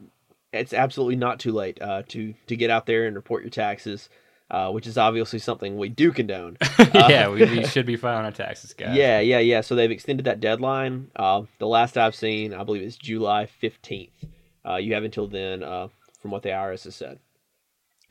it's 0.52 0.74
absolutely 0.74 1.16
not 1.16 1.40
too 1.40 1.52
late 1.52 1.82
uh, 1.82 2.04
to 2.10 2.34
to 2.48 2.56
get 2.56 2.70
out 2.70 2.86
there 2.86 3.06
and 3.06 3.16
report 3.16 3.44
your 3.44 3.50
taxes, 3.50 4.10
uh, 4.50 4.72
which 4.72 4.88
is 4.88 4.98
obviously 4.98 5.40
something 5.40 5.78
we 5.78 5.90
do 5.90 6.12
condone. 6.12 6.58
yeah, 6.94 7.28
we, 7.28 7.44
we, 7.46 7.66
should 7.66 7.86
be 7.86 7.98
filing 7.98 8.26
our 8.26 8.32
taxes, 8.32 8.74
guys. 8.74 8.96
Yeah, 8.96 9.20
yeah, 9.20 9.40
yeah. 9.40 9.62
So 9.62 9.76
they've 9.76 9.92
extended 9.92 10.26
that 10.26 10.40
deadline. 10.40 11.12
Uh, 11.16 11.44
the 11.60 11.68
last 11.68 11.98
I've 11.98 12.16
seen, 12.16 12.54
I 12.54 12.64
believe, 12.64 12.84
is 12.84 12.98
July 12.98 13.46
fifteenth. 13.46 14.26
Uh, 14.66 14.76
you 14.76 14.94
have 14.94 15.04
until 15.04 15.28
then, 15.28 15.64
uh, 15.64 15.88
from 16.22 16.32
what 16.32 16.44
the 16.44 16.50
IRS 16.50 16.84
has 16.86 16.96
said. 16.96 17.20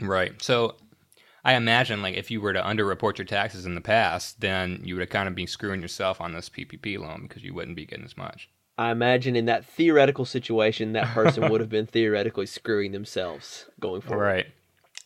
Right. 0.00 0.40
So 0.42 0.74
I 1.44 1.54
imagine 1.54 2.02
like 2.02 2.16
if 2.16 2.30
you 2.30 2.40
were 2.40 2.52
to 2.52 2.60
underreport 2.60 3.18
your 3.18 3.24
taxes 3.24 3.66
in 3.66 3.74
the 3.74 3.80
past, 3.80 4.40
then 4.40 4.80
you 4.84 4.94
would 4.94 5.00
have 5.00 5.10
kind 5.10 5.28
of 5.28 5.34
be 5.34 5.46
screwing 5.46 5.80
yourself 5.80 6.20
on 6.20 6.32
this 6.32 6.48
PPP 6.48 6.98
loan 6.98 7.22
because 7.22 7.44
you 7.44 7.54
wouldn't 7.54 7.76
be 7.76 7.86
getting 7.86 8.04
as 8.04 8.16
much. 8.16 8.48
I 8.78 8.90
imagine 8.90 9.36
in 9.36 9.46
that 9.46 9.64
theoretical 9.64 10.24
situation, 10.24 10.92
that 10.92 11.06
person 11.14 11.48
would 11.50 11.60
have 11.60 11.70
been 11.70 11.86
theoretically 11.86 12.46
screwing 12.46 12.92
themselves 12.92 13.66
going 13.80 14.02
forward. 14.02 14.24
Right. 14.24 14.46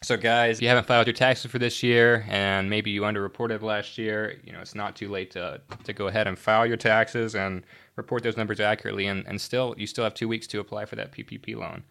So, 0.03 0.17
guys, 0.17 0.57
if 0.57 0.63
you 0.63 0.69
haven't 0.69 0.87
filed 0.87 1.07
your 1.07 1.15
taxes 1.15 1.51
for 1.51 1.59
this 1.59 1.83
year 1.83 2.25
and 2.31 2.71
maybe 2.71 2.91
you 2.91 3.03
underreported 3.03 3.61
last 3.61 3.99
year, 3.99 4.41
you 4.43 4.51
know, 4.51 4.61
it's 4.61 4.75
not 4.75 4.97
too 4.97 5.11
late 5.11 5.31
to, 5.33 5.61
to 5.85 5.93
go 5.93 6.07
ahead 6.07 6.27
and 6.27 6.39
file 6.39 6.65
your 6.65 6.79
taxes 6.79 7.35
and 7.35 7.65
report 7.97 8.23
those 8.23 8.39
numbers 8.39 8.61
accurately. 8.61 9.07
And, 9.07 9.27
and 9.27 9.39
still, 9.39 9.75
you 9.77 9.87
still 9.87 10.05
have 10.05 10.15
two 10.15 10.27
weeks 10.27 10.47
to 10.49 10.61
apply 10.61 10.87
for 10.87 10.97
that 10.97 11.13
PPP 11.13 11.55
loan. 11.55 11.85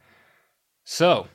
So, 0.86 1.28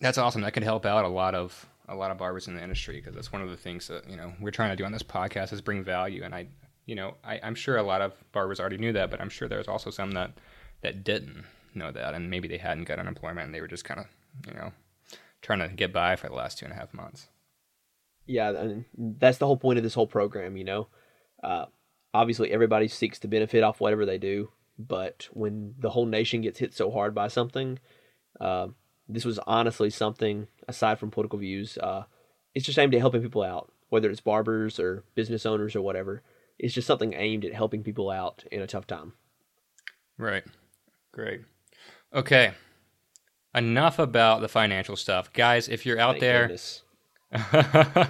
that's 0.00 0.16
awesome. 0.16 0.40
That 0.40 0.52
could 0.52 0.62
help 0.62 0.86
out 0.86 1.04
a 1.04 1.08
lot 1.08 1.34
of 1.34 1.66
a 1.88 1.94
lot 1.94 2.10
of 2.10 2.16
barbers 2.18 2.48
in 2.48 2.56
the 2.56 2.62
industry 2.62 2.96
because 2.96 3.14
that's 3.14 3.30
one 3.30 3.42
of 3.42 3.50
the 3.50 3.56
things 3.56 3.86
that 3.86 4.10
you 4.10 4.16
know 4.16 4.32
we're 4.40 4.50
trying 4.50 4.70
to 4.70 4.76
do 4.76 4.84
on 4.84 4.92
this 4.92 5.02
podcast 5.02 5.52
is 5.52 5.60
bring 5.60 5.84
value. 5.84 6.22
And 6.24 6.34
I, 6.34 6.46
you 6.86 6.94
know, 6.94 7.16
I, 7.22 7.38
I'm 7.42 7.54
sure 7.54 7.76
a 7.76 7.82
lot 7.82 8.00
of 8.00 8.14
barbers 8.32 8.60
already 8.60 8.78
knew 8.78 8.94
that, 8.94 9.10
but 9.10 9.20
I'm 9.20 9.28
sure 9.28 9.46
there's 9.46 9.68
also 9.68 9.90
some 9.90 10.12
that 10.12 10.32
that 10.80 11.04
didn't 11.04 11.44
know 11.74 11.92
that, 11.92 12.14
and 12.14 12.30
maybe 12.30 12.48
they 12.48 12.56
hadn't 12.56 12.84
got 12.84 12.98
unemployment 12.98 13.44
and 13.44 13.54
they 13.54 13.60
were 13.60 13.68
just 13.68 13.84
kind 13.84 14.00
of, 14.00 14.06
you 14.48 14.54
know, 14.54 14.72
trying 15.42 15.58
to 15.60 15.68
get 15.68 15.92
by 15.92 16.16
for 16.16 16.28
the 16.28 16.34
last 16.34 16.58
two 16.58 16.66
and 16.66 16.72
a 16.72 16.76
half 16.76 16.94
months. 16.94 17.28
Yeah, 18.26 18.50
and 18.50 18.84
that's 18.96 19.38
the 19.38 19.46
whole 19.46 19.56
point 19.56 19.78
of 19.78 19.84
this 19.84 19.94
whole 19.94 20.06
program. 20.06 20.56
You 20.56 20.64
know, 20.64 20.88
uh, 21.42 21.66
obviously 22.12 22.52
everybody 22.52 22.88
seeks 22.88 23.18
to 23.20 23.28
benefit 23.28 23.62
off 23.62 23.80
whatever 23.80 24.04
they 24.04 24.18
do, 24.18 24.50
but 24.78 25.28
when 25.32 25.74
the 25.78 25.90
whole 25.90 26.06
nation 26.06 26.40
gets 26.40 26.58
hit 26.58 26.74
so 26.74 26.90
hard 26.90 27.14
by 27.14 27.28
something. 27.28 27.78
Uh, 28.40 28.68
this 29.08 29.24
was 29.24 29.38
honestly 29.46 29.90
something 29.90 30.48
aside 30.68 30.98
from 30.98 31.10
political 31.10 31.38
views. 31.38 31.78
Uh, 31.78 32.04
it's 32.54 32.66
just 32.66 32.78
aimed 32.78 32.94
at 32.94 33.00
helping 33.00 33.22
people 33.22 33.42
out, 33.42 33.72
whether 33.88 34.10
it's 34.10 34.20
barbers 34.20 34.80
or 34.80 35.04
business 35.14 35.46
owners 35.46 35.76
or 35.76 35.82
whatever. 35.82 36.22
It's 36.58 36.74
just 36.74 36.86
something 36.86 37.14
aimed 37.14 37.44
at 37.44 37.54
helping 37.54 37.82
people 37.82 38.10
out 38.10 38.44
in 38.50 38.62
a 38.62 38.66
tough 38.66 38.86
time. 38.86 39.12
Right. 40.18 40.44
Great. 41.12 41.42
Okay. 42.14 42.52
Enough 43.56 43.98
about 43.98 44.42
the 44.42 44.48
financial 44.48 44.96
stuff, 44.96 45.32
guys. 45.32 45.68
If 45.68 45.86
you're 45.86 45.98
out 45.98 46.12
Thank 46.12 46.20
there, 46.20 46.42
goodness. 46.42 46.82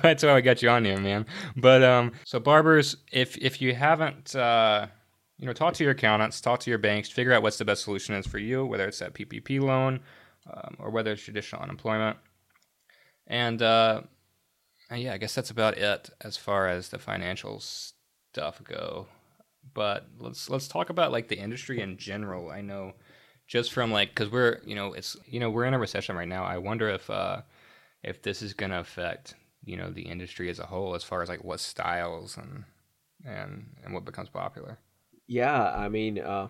that's 0.02 0.22
why 0.22 0.34
I 0.34 0.40
got 0.40 0.60
you 0.60 0.68
on 0.68 0.84
here, 0.84 0.98
man. 0.98 1.24
But 1.56 1.82
um, 1.82 2.12
so 2.24 2.38
barbers, 2.40 2.96
if 3.12 3.36
if 3.38 3.62
you 3.62 3.74
haven't, 3.74 4.34
uh, 4.34 4.88
you 5.38 5.46
know, 5.46 5.52
talk 5.52 5.74
to 5.74 5.84
your 5.84 5.92
accountants, 5.92 6.40
talk 6.40 6.60
to 6.60 6.70
your 6.70 6.78
banks, 6.78 7.08
figure 7.08 7.32
out 7.32 7.42
what's 7.42 7.58
the 7.58 7.64
best 7.64 7.84
solution 7.84 8.14
is 8.14 8.26
for 8.26 8.38
you, 8.38 8.66
whether 8.66 8.86
it's 8.86 8.98
that 8.98 9.14
PPP 9.14 9.60
loan 9.60 10.00
um, 10.52 10.76
or 10.78 10.90
whether 10.90 11.12
it's 11.12 11.22
traditional 11.22 11.62
unemployment. 11.62 12.16
And 13.26 13.62
uh, 13.62 14.02
yeah, 14.94 15.14
I 15.14 15.18
guess 15.18 15.34
that's 15.34 15.50
about 15.50 15.78
it 15.78 16.10
as 16.20 16.36
far 16.36 16.68
as 16.68 16.88
the 16.88 16.98
financial 16.98 17.60
stuff 17.60 18.62
go. 18.62 19.06
But 19.74 20.06
let's 20.18 20.48
let's 20.48 20.68
talk 20.68 20.90
about 20.90 21.12
like 21.12 21.28
the 21.28 21.38
industry 21.38 21.80
in 21.80 21.96
general. 21.96 22.50
I 22.50 22.60
know 22.60 22.94
just 23.46 23.72
from 23.72 23.90
like 23.90 24.10
because 24.10 24.30
we're 24.30 24.60
you 24.64 24.74
know 24.74 24.92
it's 24.92 25.16
you 25.26 25.40
know 25.40 25.50
we're 25.50 25.64
in 25.64 25.74
a 25.74 25.78
recession 25.78 26.16
right 26.16 26.28
now. 26.28 26.44
I 26.44 26.58
wonder 26.58 26.88
if 26.88 27.08
uh, 27.10 27.42
if 28.02 28.22
this 28.22 28.42
is 28.42 28.54
going 28.54 28.70
to 28.70 28.80
affect 28.80 29.34
you 29.64 29.76
know 29.76 29.90
the 29.90 30.02
industry 30.02 30.50
as 30.50 30.58
a 30.58 30.66
whole 30.66 30.94
as 30.94 31.04
far 31.04 31.22
as 31.22 31.28
like 31.28 31.44
what 31.44 31.60
styles 31.60 32.36
and 32.36 32.64
and 33.24 33.66
and 33.84 33.94
what 33.94 34.04
becomes 34.04 34.28
popular. 34.28 34.78
Yeah, 35.26 35.72
I 35.74 35.88
mean, 35.88 36.18
uh, 36.18 36.48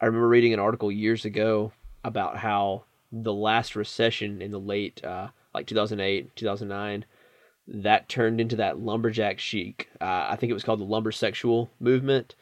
I 0.00 0.06
remember 0.06 0.28
reading 0.28 0.52
an 0.52 0.60
article 0.60 0.92
years 0.92 1.24
ago 1.24 1.72
about 2.04 2.36
how 2.36 2.84
the 3.10 3.32
last 3.32 3.76
recession 3.76 4.40
in 4.40 4.50
the 4.50 4.60
late 4.60 5.04
uh, 5.04 5.28
like 5.54 5.66
2008 5.66 6.34
2009 6.34 7.04
that 7.68 8.08
turned 8.08 8.40
into 8.40 8.56
that 8.56 8.80
lumberjack 8.80 9.38
chic 9.38 9.88
uh, 10.00 10.26
i 10.30 10.36
think 10.36 10.50
it 10.50 10.54
was 10.54 10.64
called 10.64 10.80
the 10.80 10.84
lumbersexual 10.86 11.68
movement 11.78 12.34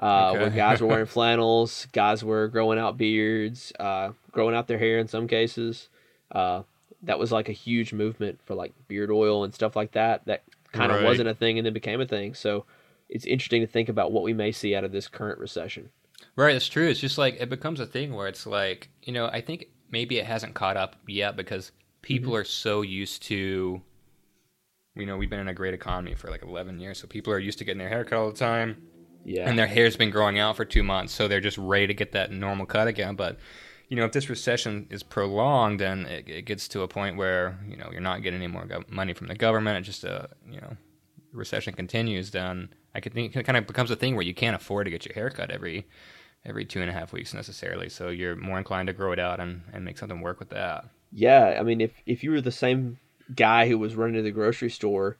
uh, 0.00 0.30
Okay. 0.30 0.40
where 0.40 0.50
guys 0.50 0.80
were 0.80 0.86
wearing 0.86 1.06
flannels 1.18 1.86
guys 1.92 2.24
were 2.24 2.48
growing 2.48 2.78
out 2.78 2.96
beards 2.96 3.72
uh, 3.78 4.10
growing 4.30 4.54
out 4.54 4.66
their 4.68 4.78
hair 4.78 4.98
in 4.98 5.08
some 5.08 5.26
cases 5.28 5.88
uh, 6.32 6.62
that 7.02 7.18
was 7.18 7.30
like 7.32 7.48
a 7.48 7.52
huge 7.52 7.92
movement 7.92 8.40
for 8.44 8.54
like 8.54 8.72
beard 8.88 9.10
oil 9.10 9.44
and 9.44 9.54
stuff 9.54 9.76
like 9.76 9.92
that 9.92 10.24
that 10.26 10.42
kind 10.72 10.90
of 10.90 10.98
Right. 10.98 11.04
wasn't 11.04 11.28
a 11.28 11.34
thing 11.34 11.58
and 11.58 11.66
then 11.66 11.72
became 11.74 12.00
a 12.00 12.06
thing 12.06 12.34
so 12.34 12.64
it's 13.08 13.26
interesting 13.26 13.60
to 13.60 13.66
think 13.66 13.88
about 13.90 14.10
what 14.12 14.22
we 14.22 14.32
may 14.32 14.52
see 14.52 14.74
out 14.74 14.84
of 14.84 14.92
this 14.92 15.08
current 15.08 15.38
recession 15.38 15.90
Right, 16.36 16.54
it's 16.54 16.68
true. 16.68 16.88
It's 16.88 17.00
just 17.00 17.18
like 17.18 17.36
it 17.40 17.50
becomes 17.50 17.78
a 17.80 17.84
thing 17.84 18.14
where 18.14 18.26
it's 18.28 18.46
like, 18.46 18.88
you 19.02 19.12
know, 19.12 19.26
I 19.26 19.40
think 19.42 19.66
maybe 19.90 20.18
it 20.18 20.24
hasn't 20.24 20.54
caught 20.54 20.76
up 20.78 20.96
yet 21.06 21.36
because 21.36 21.72
people 22.00 22.34
are 22.34 22.44
so 22.44 22.80
used 22.80 23.22
to 23.24 23.82
you 24.94 25.06
know, 25.06 25.16
we've 25.16 25.28
been 25.28 25.40
in 25.40 25.48
a 25.48 25.54
great 25.54 25.74
economy 25.74 26.14
for 26.14 26.30
like 26.30 26.42
11 26.42 26.78
years, 26.78 26.98
so 27.00 27.06
people 27.06 27.32
are 27.32 27.38
used 27.38 27.58
to 27.58 27.64
getting 27.64 27.78
their 27.80 27.88
hair 27.88 28.04
cut 28.04 28.18
all 28.18 28.30
the 28.30 28.38
time 28.38 28.76
yeah 29.24 29.48
and 29.48 29.58
their 29.58 29.66
hair's 29.66 29.96
been 29.96 30.10
growing 30.10 30.38
out 30.38 30.56
for 30.56 30.64
2 30.64 30.82
months, 30.82 31.12
so 31.12 31.28
they're 31.28 31.40
just 31.40 31.58
ready 31.58 31.86
to 31.86 31.94
get 31.94 32.12
that 32.12 32.30
normal 32.30 32.66
cut 32.66 32.88
again, 32.88 33.14
but 33.14 33.38
you 33.88 33.96
know, 33.96 34.06
if 34.06 34.12
this 34.12 34.30
recession 34.30 34.86
is 34.88 35.02
prolonged, 35.02 35.78
then 35.78 36.06
it, 36.06 36.26
it 36.26 36.42
gets 36.46 36.66
to 36.68 36.80
a 36.80 36.88
point 36.88 37.18
where 37.18 37.58
you 37.68 37.76
know 37.76 37.90
you're 37.92 38.00
not 38.00 38.22
getting 38.22 38.40
any 38.40 38.50
more 38.50 38.64
gov- 38.64 38.88
money 38.88 39.12
from 39.12 39.26
the 39.26 39.34
government. 39.34 39.76
It 39.76 39.82
just 39.82 40.02
uh, 40.02 40.28
you 40.50 40.62
know, 40.62 40.78
recession 41.30 41.74
continues, 41.74 42.30
then 42.30 42.70
I 42.94 43.00
could 43.00 43.12
think 43.12 43.36
it 43.36 43.44
kind 43.44 43.58
of 43.58 43.66
becomes 43.66 43.90
a 43.90 43.96
thing 43.96 44.14
where 44.14 44.24
you 44.24 44.32
can't 44.32 44.56
afford 44.56 44.86
to 44.86 44.90
get 44.90 45.04
your 45.04 45.14
hair 45.14 45.28
cut 45.28 45.50
every 45.50 45.86
every 46.44 46.64
two 46.64 46.80
and 46.80 46.88
a 46.88 46.92
half 46.92 47.12
weeks 47.12 47.34
necessarily. 47.34 47.90
So 47.90 48.08
you're 48.08 48.34
more 48.34 48.56
inclined 48.56 48.86
to 48.86 48.92
grow 48.92 49.12
it 49.12 49.18
out 49.18 49.40
and, 49.40 49.62
and 49.72 49.84
make 49.84 49.98
something 49.98 50.22
work 50.22 50.40
with 50.40 50.48
that. 50.50 50.86
Yeah, 51.12 51.56
I 51.58 51.62
mean, 51.62 51.82
if 51.82 51.92
if 52.06 52.24
you 52.24 52.30
were 52.30 52.40
the 52.40 52.50
same 52.50 52.98
guy 53.34 53.68
who 53.68 53.78
was 53.78 53.94
running 53.94 54.16
to 54.16 54.22
the 54.22 54.30
grocery 54.30 54.70
store 54.70 55.18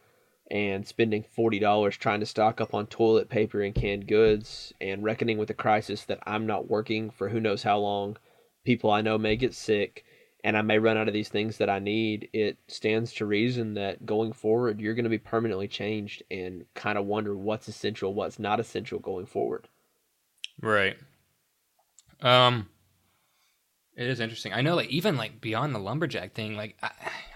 and 0.50 0.86
spending 0.86 1.22
forty 1.22 1.58
dollars 1.58 1.96
trying 1.96 2.20
to 2.20 2.26
stock 2.26 2.60
up 2.60 2.74
on 2.74 2.86
toilet 2.86 3.28
paper 3.28 3.62
and 3.62 3.74
canned 3.74 4.06
goods, 4.06 4.72
and 4.80 5.04
reckoning 5.04 5.38
with 5.38 5.48
the 5.48 5.54
crisis 5.54 6.04
that 6.04 6.18
I'm 6.26 6.46
not 6.46 6.68
working 6.68 7.10
for 7.10 7.28
who 7.28 7.40
knows 7.40 7.62
how 7.62 7.78
long, 7.78 8.16
people 8.64 8.90
I 8.90 9.00
know 9.00 9.18
may 9.18 9.36
get 9.36 9.54
sick, 9.54 10.04
and 10.44 10.56
I 10.56 10.62
may 10.62 10.78
run 10.78 10.96
out 10.96 11.08
of 11.08 11.14
these 11.14 11.28
things 11.28 11.58
that 11.58 11.70
I 11.70 11.78
need. 11.78 12.28
It 12.32 12.58
stands 12.68 13.12
to 13.14 13.26
reason 13.26 13.74
that 13.74 14.04
going 14.04 14.32
forward, 14.32 14.80
you're 14.80 14.94
going 14.94 15.04
to 15.04 15.10
be 15.10 15.18
permanently 15.18 15.68
changed 15.68 16.22
and 16.30 16.64
kind 16.74 16.98
of 16.98 17.06
wonder 17.06 17.36
what's 17.36 17.68
essential, 17.68 18.12
what's 18.12 18.38
not 18.38 18.60
essential 18.60 18.98
going 18.98 19.26
forward. 19.26 19.68
Right. 20.60 20.96
Um, 22.20 22.68
it 23.96 24.06
is 24.06 24.20
interesting. 24.20 24.52
I 24.52 24.62
know, 24.62 24.74
like 24.74 24.88
even 24.88 25.16
like 25.16 25.40
beyond 25.40 25.74
the 25.74 25.78
lumberjack 25.78 26.34
thing, 26.34 26.56
like 26.56 26.76
I, 26.82 26.90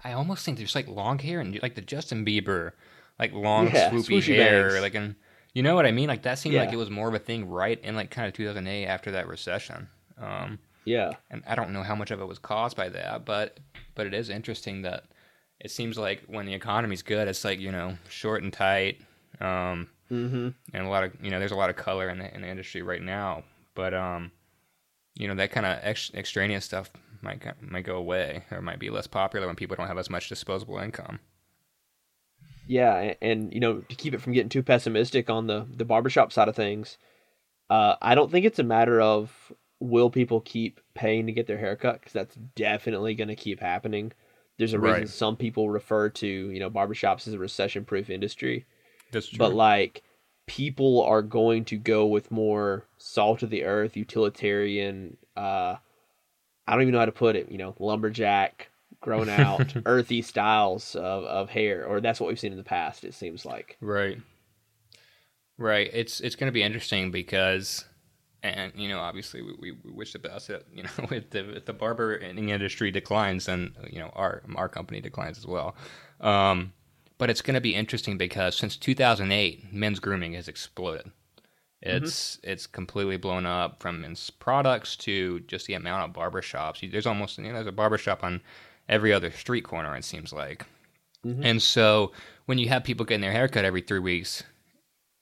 I 0.05 0.13
almost 0.13 0.45
think 0.45 0.59
there's 0.59 0.75
like 0.75 0.89
long 0.89 1.19
hair 1.19 1.41
and 1.41 1.59
like 1.63 1.75
the 1.75 1.81
Justin 1.81 2.25
Bieber, 2.25 2.73
like 3.19 3.33
long 3.33 3.71
Yeah, 3.73 3.91
swoopy 3.91 4.23
hair, 4.23 4.71
bangs. 4.71 4.83
like 4.83 4.95
and 4.95 5.17
you 5.55 5.63
know 5.63 5.75
what 5.75 5.87
I 5.87 5.91
mean? 5.91 6.09
Like 6.09 6.23
that 6.23 6.39
seemed 6.39 6.55
like 6.57 6.73
it 6.73 6.77
was 6.77 6.91
more 6.91 7.09
of 7.09 7.15
a 7.15 7.19
thing 7.19 7.49
right 7.49 7.81
in 7.83 7.97
like 7.97 8.11
kind 8.11 8.27
of 8.29 8.35
2008 8.35 8.87
after 8.87 9.13
that 9.13 9.27
recession. 9.27 9.89
Um, 10.21 10.59
Yeah, 10.85 11.13
and 11.31 11.43
I 11.47 11.55
don't 11.55 11.73
know 11.73 11.83
how 11.83 11.95
much 11.95 12.11
of 12.11 12.21
it 12.21 12.27
was 12.27 12.39
caused 12.39 12.77
by 12.77 12.89
that, 12.91 13.25
but 13.25 13.59
but 13.95 14.07
it 14.07 14.15
is 14.15 14.29
interesting 14.29 14.83
that 14.83 15.05
it 15.61 15.71
seems 15.71 15.97
like 15.97 16.25
when 16.27 16.47
the 16.47 16.55
economy's 16.55 17.03
good, 17.03 17.27
it's 17.29 17.45
like 17.45 17.59
you 17.59 17.73
know 17.73 17.97
short 18.09 18.43
and 18.43 18.53
tight, 18.53 19.01
um, 19.41 19.89
mm-hmm. 20.11 20.49
and 20.75 20.87
a 20.87 20.89
lot 20.89 21.05
of 21.05 21.13
you 21.23 21.31
know 21.31 21.39
there's 21.39 21.53
a 21.53 21.57
lot 21.57 21.71
of 21.71 21.77
color 21.77 22.09
in 22.11 22.19
the 22.19 22.35
in 22.35 22.43
the 22.43 22.49
industry 22.49 22.83
right 22.83 23.03
now, 23.03 23.43
but 23.75 23.95
um, 23.95 24.31
you 25.15 25.27
know 25.27 25.35
that 25.35 25.51
kind 25.51 25.67
of 25.67 25.79
ex- 25.83 26.13
extraneous 26.15 26.65
stuff 26.67 26.91
might 27.23 27.43
might 27.63 27.85
go 27.85 27.97
away 27.97 28.45
or 28.51 28.61
might 28.61 28.79
be 28.79 28.91
less 28.91 29.07
popular 29.07 29.47
when 29.47 29.57
people 29.57 29.77
don't 29.77 29.89
have 29.89 29.99
as 29.99 30.11
much 30.11 30.29
disposable 30.29 30.79
income. 30.79 31.19
Yeah, 32.67 33.15
and, 33.23 33.53
you 33.55 33.61
know, 33.61 33.79
to 33.79 33.95
keep 33.95 34.15
it 34.15 34.21
from 34.21 34.33
getting 34.33 34.49
too 34.49 34.63
pessimistic 34.63 35.31
on 35.31 35.47
the 35.47 35.67
the 35.71 35.85
barbershop 35.85 36.33
side 36.33 36.49
of 36.49 36.57
things, 36.57 36.99
uh, 37.71 37.97
I 38.03 38.15
don't 38.15 38.31
think 38.31 38.45
it's 38.47 38.59
a 38.59 38.65
matter 38.65 39.01
of 39.01 39.53
will 39.79 40.11
people 40.11 40.41
keep 40.41 40.81
paying 40.95 41.27
to 41.27 41.33
get 41.33 41.47
their 41.47 41.59
hair 41.59 41.77
cut 41.77 42.01
because 42.01 42.13
that's 42.13 42.35
definitely 42.55 43.15
going 43.15 43.29
to 43.29 43.37
keep 43.37 43.61
happening. 43.61 44.13
There's 44.59 44.73
a 44.73 44.79
reason 44.79 45.03
Right. 45.03 45.09
some 45.09 45.37
people 45.37 45.69
refer 45.71 46.09
to 46.11 46.27
you 46.27 46.59
know 46.59 46.71
barbershops 46.71 47.29
as 47.29 47.35
a 47.35 47.39
recession 47.39 47.85
proof 47.85 48.09
industry, 48.11 48.65
That's 49.13 49.29
true. 49.29 49.39
but 49.39 49.55
like 49.55 50.03
people 50.47 51.03
are 51.03 51.23
going 51.23 51.65
to 51.67 51.77
go 51.77 52.07
with 52.07 52.31
more 52.31 52.85
salt 52.99 53.43
of 53.43 53.51
the 53.51 53.65
earth, 53.65 53.97
utilitarian. 53.97 55.17
Uh, 55.37 55.77
I 56.67 56.73
don't 56.73 56.83
even 56.83 56.93
know 56.93 57.01
how 57.01 57.07
to 57.07 57.13
put 57.13 57.37
it. 57.37 57.51
You 57.51 57.59
know, 57.59 57.75
lumberjack, 57.79 58.71
grown 59.00 59.29
out, 59.29 59.75
earthy 59.87 60.23
styles 60.23 60.95
of, 60.97 61.25
of 61.25 61.50
hair, 61.50 61.87
or 61.87 62.00
that's 62.00 62.21
what 62.21 62.29
we've 62.29 62.41
seen 62.41 62.53
in 62.53 62.59
the 62.59 62.65
past. 62.65 63.05
It 63.05 63.15
seems 63.15 63.45
like. 63.45 63.76
right. 63.81 64.19
Right. 65.59 65.88
It's 65.93 66.21
it's 66.21 66.37
going 66.37 66.49
to 66.49 66.53
be 66.53 66.62
interesting 66.62 67.11
because, 67.11 67.87
and 68.43 68.73
you 68.76 68.88
know, 68.88 68.99
obviously 68.99 69.41
we, 69.41 69.73
we 69.73 69.91
wish 69.91 70.12
the 70.12 70.19
best. 70.19 70.49
That 70.49 70.65
you 70.71 70.83
know, 70.99 71.09
if 71.11 71.31
the 71.31 71.57
if 71.57 71.65
the 71.65 71.73
barbering 71.73 72.50
industry 72.50 72.91
declines, 72.91 73.47
then 73.47 73.75
you 73.91 73.99
know 73.99 74.11
our 74.15 74.43
our 74.55 74.69
company 74.69 75.00
declines 75.00 75.38
as 75.38 75.47
well. 75.47 75.75
Um, 76.21 76.75
but 77.19 77.31
it's 77.31 77.41
going 77.41 77.55
to 77.55 77.61
be 77.62 77.75
interesting 77.75 78.19
because 78.19 78.57
since 78.57 78.76
2008, 78.76 79.73
men's 79.73 79.99
grooming 79.99 80.35
has 80.35 80.49
exploded. 80.49 81.11
It's 81.83 82.37
mm-hmm. 82.37 82.50
it's 82.50 82.67
completely 82.67 83.17
blown 83.17 83.47
up 83.47 83.81
from 83.81 84.05
its 84.05 84.31
products 84.31 84.97
to 84.97 85.41
just 85.41 85.67
the 85.67 85.75
amount 85.75 86.05
of 86.05 86.17
barbershops. 86.17 86.91
There's 86.91 87.07
almost 87.07 87.38
you 87.38 87.45
know, 87.45 87.55
there's 87.55 87.67
a 87.67 87.73
barbershop 87.73 88.25
on 88.25 88.41
every 88.88 89.12
other 89.12 89.31
street 89.31 89.64
corner. 89.64 89.95
It 89.97 90.05
seems 90.05 90.33
like, 90.33 90.64
mm-hmm. 91.25 91.43
and 91.43 91.62
so 91.62 92.12
when 92.47 92.59
you 92.59 92.69
have 92.69 92.85
people 92.85 93.07
getting 93.07 93.23
their 93.23 93.33
haircut 93.33 93.64
every 93.64 93.83
three 93.83 93.99
weeks, 93.99 94.43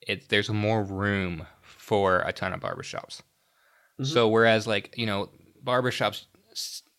it 0.01 0.29
there's 0.29 0.49
more 0.49 0.83
room 0.83 1.45
for 1.61 2.19
a 2.19 2.33
ton 2.33 2.53
of 2.53 2.61
barbershops. 2.61 3.21
Mm-hmm. 3.99 4.05
So 4.05 4.27
whereas 4.27 4.67
like 4.67 4.95
you 4.97 5.05
know 5.05 5.29
barbershops, 5.63 6.25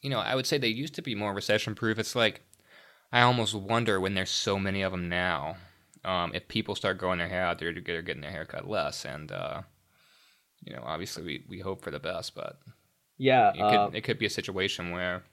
you 0.00 0.11
know 0.11 0.18
I 0.18 0.35
would 0.35 0.46
say 0.46 0.58
they 0.58 0.68
used 0.68 0.94
to 0.94 1.02
be 1.02 1.14
more 1.14 1.35
recession 1.35 1.75
proof. 1.75 1.99
It's 1.99 2.16
like 2.16 2.42
I 3.12 3.23
almost 3.23 3.54
wonder 3.54 4.00
when 4.00 4.14
there's 4.14 4.30
so 4.30 4.58
many 4.58 4.82
of 4.82 4.92
them 4.92 5.08
now 5.08 5.56
um, 6.06 6.30
if 6.35 6.46
people 6.46 6.76
start 6.76 6.99
growing 6.99 7.18
their 7.18 7.28
hair 7.28 7.44
out, 7.44 7.58
they're, 7.58 7.75
they're 7.75 8.00
getting 8.00 8.23
their 8.23 8.30
hair 8.30 8.44
cut 8.44 8.68
less. 8.68 9.04
And, 9.04 9.32
uh, 9.32 9.62
you 10.64 10.75
know, 10.75 10.82
obviously 10.87 11.25
we, 11.25 11.44
we 11.49 11.58
hope 11.58 11.82
for 11.82 11.90
the 11.90 11.99
best, 11.99 12.35
but 12.35 12.61
yeah, 13.18 13.52
it, 13.52 13.61
uh, 13.61 13.87
could, 13.87 13.96
it 13.96 14.00
could 14.02 14.18
be 14.18 14.26
a 14.26 14.30
situation 14.30 14.92
where, 14.92 15.25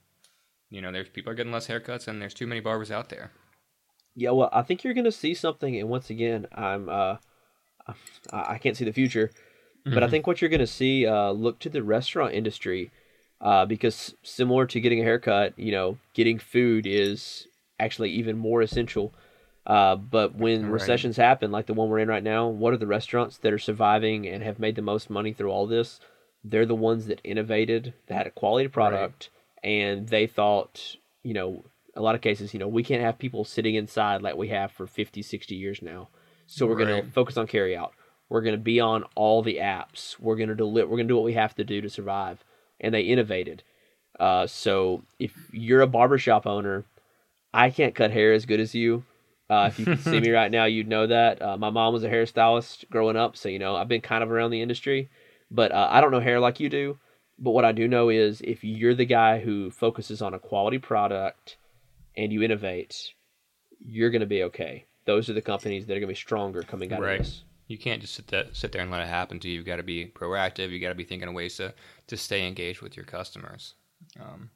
you 0.74 0.82
know, 0.82 0.92
there's 0.92 1.10
people 1.10 1.32
are 1.32 1.36
getting 1.36 1.52
less 1.52 1.68
haircuts 1.68 2.08
and 2.08 2.22
there's 2.22 2.34
too 2.34 2.48
many 2.48 2.62
barbers 2.62 2.92
out 2.92 3.10
there. 3.10 3.32
Yeah, 4.16 4.32
well, 4.32 4.50
I 4.52 4.62
think 4.62 4.84
you're 4.84 4.94
going 4.94 5.06
to 5.06 5.12
see 5.12 5.34
something. 5.34 5.76
And 5.76 5.90
once 5.90 6.10
again, 6.10 6.48
I'm, 6.54 6.88
uh, 6.90 7.18
I 8.32 8.58
can't 8.58 8.78
see 8.78 8.86
the 8.86 8.94
future, 8.94 9.28
mm-hmm. 9.28 9.94
but 9.94 10.04
I 10.04 10.06
mm-hmm. 10.06 10.12
think 10.12 10.28
what 10.28 10.42
you're 10.42 10.50
going 10.50 10.60
to 10.60 10.68
see, 10.68 11.08
uh, 11.08 11.32
look 11.32 11.60
to 11.60 11.70
the 11.70 11.84
restaurant 11.84 12.34
industry, 12.34 12.92
uh, 13.42 13.66
because 13.66 14.16
similar 14.24 14.66
to 14.68 14.80
getting 14.80 15.02
a 15.02 15.04
haircut, 15.04 15.58
you 15.58 15.72
know, 15.72 15.98
getting 16.14 16.40
food 16.40 16.86
is 16.86 17.48
actually 17.80 18.12
even 18.12 18.38
more 18.38 18.62
essential 18.62 19.14
uh, 19.66 19.96
but 19.96 20.36
when 20.36 20.64
right. 20.64 20.72
recessions 20.72 21.18
happen, 21.18 21.52
like 21.52 21.68
the 21.68 21.74
one 21.74 21.90
we're 21.90 22.00
in 22.00 22.10
right 22.10 22.24
now, 22.24 22.48
what 22.48 22.74
are 22.74 22.78
the 22.78 22.88
restaurants 22.88 23.38
that 23.38 23.54
are 23.54 23.60
surviving 23.60 24.28
and 24.28 24.44
have 24.44 24.60
made 24.60 24.76
the 24.76 24.82
most 24.82 25.10
money 25.10 25.32
through 25.32 25.52
all 25.52 25.68
this? 25.68 26.00
They're 26.44 26.66
the 26.66 26.76
ones 26.76 27.06
that 27.08 27.22
innovated, 27.24 27.94
that 28.08 28.16
had 28.16 28.28
a 28.28 28.32
quality 28.32 28.68
product. 28.68 29.30
And 29.64 30.08
they 30.08 30.28
thought, 30.28 30.96
you 31.24 31.34
know, 31.34 31.66
a 31.96 32.02
lot 32.02 32.16
of 32.16 32.22
cases, 32.22 32.54
you 32.54 32.60
know, 32.60 32.68
we 32.68 32.84
can't 32.84 33.04
have 33.04 33.20
people 33.20 33.46
sitting 33.46 33.76
inside 33.76 34.22
like 34.22 34.36
we 34.36 34.50
have 34.50 34.72
for 34.72 34.88
50, 34.88 35.22
60 35.22 35.56
years 35.56 35.82
now. 35.82 36.10
So 36.48 36.66
we're 36.66 36.76
right. 36.76 36.88
going 36.88 37.06
to 37.06 37.12
focus 37.12 37.38
on 37.38 37.48
carry 37.48 37.76
out. 37.76 37.94
We're 38.30 38.42
going 38.42 38.56
to 38.56 38.62
be 38.62 38.80
on 38.80 39.04
all 39.16 39.42
the 39.42 39.58
apps. 39.58 40.20
We're 40.20 40.36
going 40.36 40.50
to 40.50 40.56
deliver. 40.56 40.88
We're 40.88 40.98
going 40.98 41.08
to 41.08 41.12
do 41.12 41.16
what 41.16 41.26
we 41.26 41.34
have 41.34 41.56
to 41.56 41.64
do 41.64 41.82
to 41.82 41.90
survive. 41.90 42.44
And 42.80 42.94
they 42.94 43.02
innovated. 43.02 43.64
Uh, 44.20 44.48
so 44.48 45.04
if 45.20 45.50
you're 45.52 45.82
a 45.82 45.88
barbershop 45.88 46.46
owner, 46.46 46.86
I 47.54 47.70
can't 47.70 47.96
cut 47.96 48.12
hair 48.12 48.34
as 48.34 48.46
good 48.46 48.60
as 48.60 48.74
you. 48.74 49.04
Uh, 49.50 49.68
if 49.72 49.80
you 49.80 49.86
could 49.86 50.02
see 50.02 50.20
me 50.20 50.30
right 50.32 50.52
now, 50.52 50.66
you'd 50.66 50.88
know 50.88 51.06
that. 51.08 51.42
Uh, 51.42 51.58
my 51.58 51.70
mom 51.70 51.94
was 51.94 52.04
a 52.04 52.10
hairstylist 52.10 52.90
growing 52.90 53.16
up, 53.16 53.38
so 53.38 53.50
you 53.50 53.60
know 53.60 53.76
I've 53.76 53.88
been 53.88 54.02
kind 54.02 54.24
of 54.24 54.32
around 54.32 54.52
the 54.52 54.62
industry, 54.62 55.10
but 55.52 55.72
uh, 55.72 55.88
I 55.92 56.02
don't 56.02 56.12
know 56.12 56.20
hair 56.20 56.40
like 56.40 56.60
you 56.60 56.70
do. 56.70 56.98
But 57.40 57.52
what 57.52 57.66
I 57.66 57.72
do 57.72 57.88
know 57.88 58.10
is 58.10 58.42
if 58.42 58.64
you're 58.64 58.96
the 58.96 59.06
guy 59.06 59.40
who 59.40 59.72
focuses 59.72 60.22
on 60.22 60.34
a 60.34 60.40
quality 60.40 60.78
product 60.78 61.58
and 62.16 62.32
you 62.32 62.44
innovate, 62.44 63.14
you're 63.80 64.12
going 64.12 64.22
to 64.22 64.28
be 64.28 64.44
okay. 64.44 64.86
Those 65.06 65.30
are 65.30 65.34
the 65.34 65.42
companies 65.42 65.86
that 65.86 65.94
are 65.94 66.00
going 66.00 66.08
to 66.08 66.14
be 66.14 66.16
stronger 66.16 66.62
coming 66.62 66.94
out 66.94 67.02
right. 67.02 67.20
of 67.20 67.26
this. 67.26 67.44
You 67.68 67.78
can't 67.78 68.02
just 68.02 68.14
sit 68.14 68.28
there, 68.28 68.46
sit 68.54 68.72
there 68.72 68.82
and 68.82 68.92
let 68.92 69.02
it 69.02 69.08
happen 69.08 69.40
to 69.40 69.48
you. 69.48 69.56
You've 69.56 69.66
got 69.66 69.78
to 69.78 69.84
be 69.84 70.06
proactive. 70.06 70.70
You 70.70 70.80
got 70.80 70.90
to 70.90 70.96
be 70.96 71.04
thinking 71.04 71.28
of 71.28 71.34
ways 71.34 71.58
to 71.58 71.74
to 72.08 72.18
stay 72.18 72.48
engaged 72.48 72.82
with 72.82 72.96
your 72.96 73.06
customers. 73.06 73.74
Um, 74.20 74.52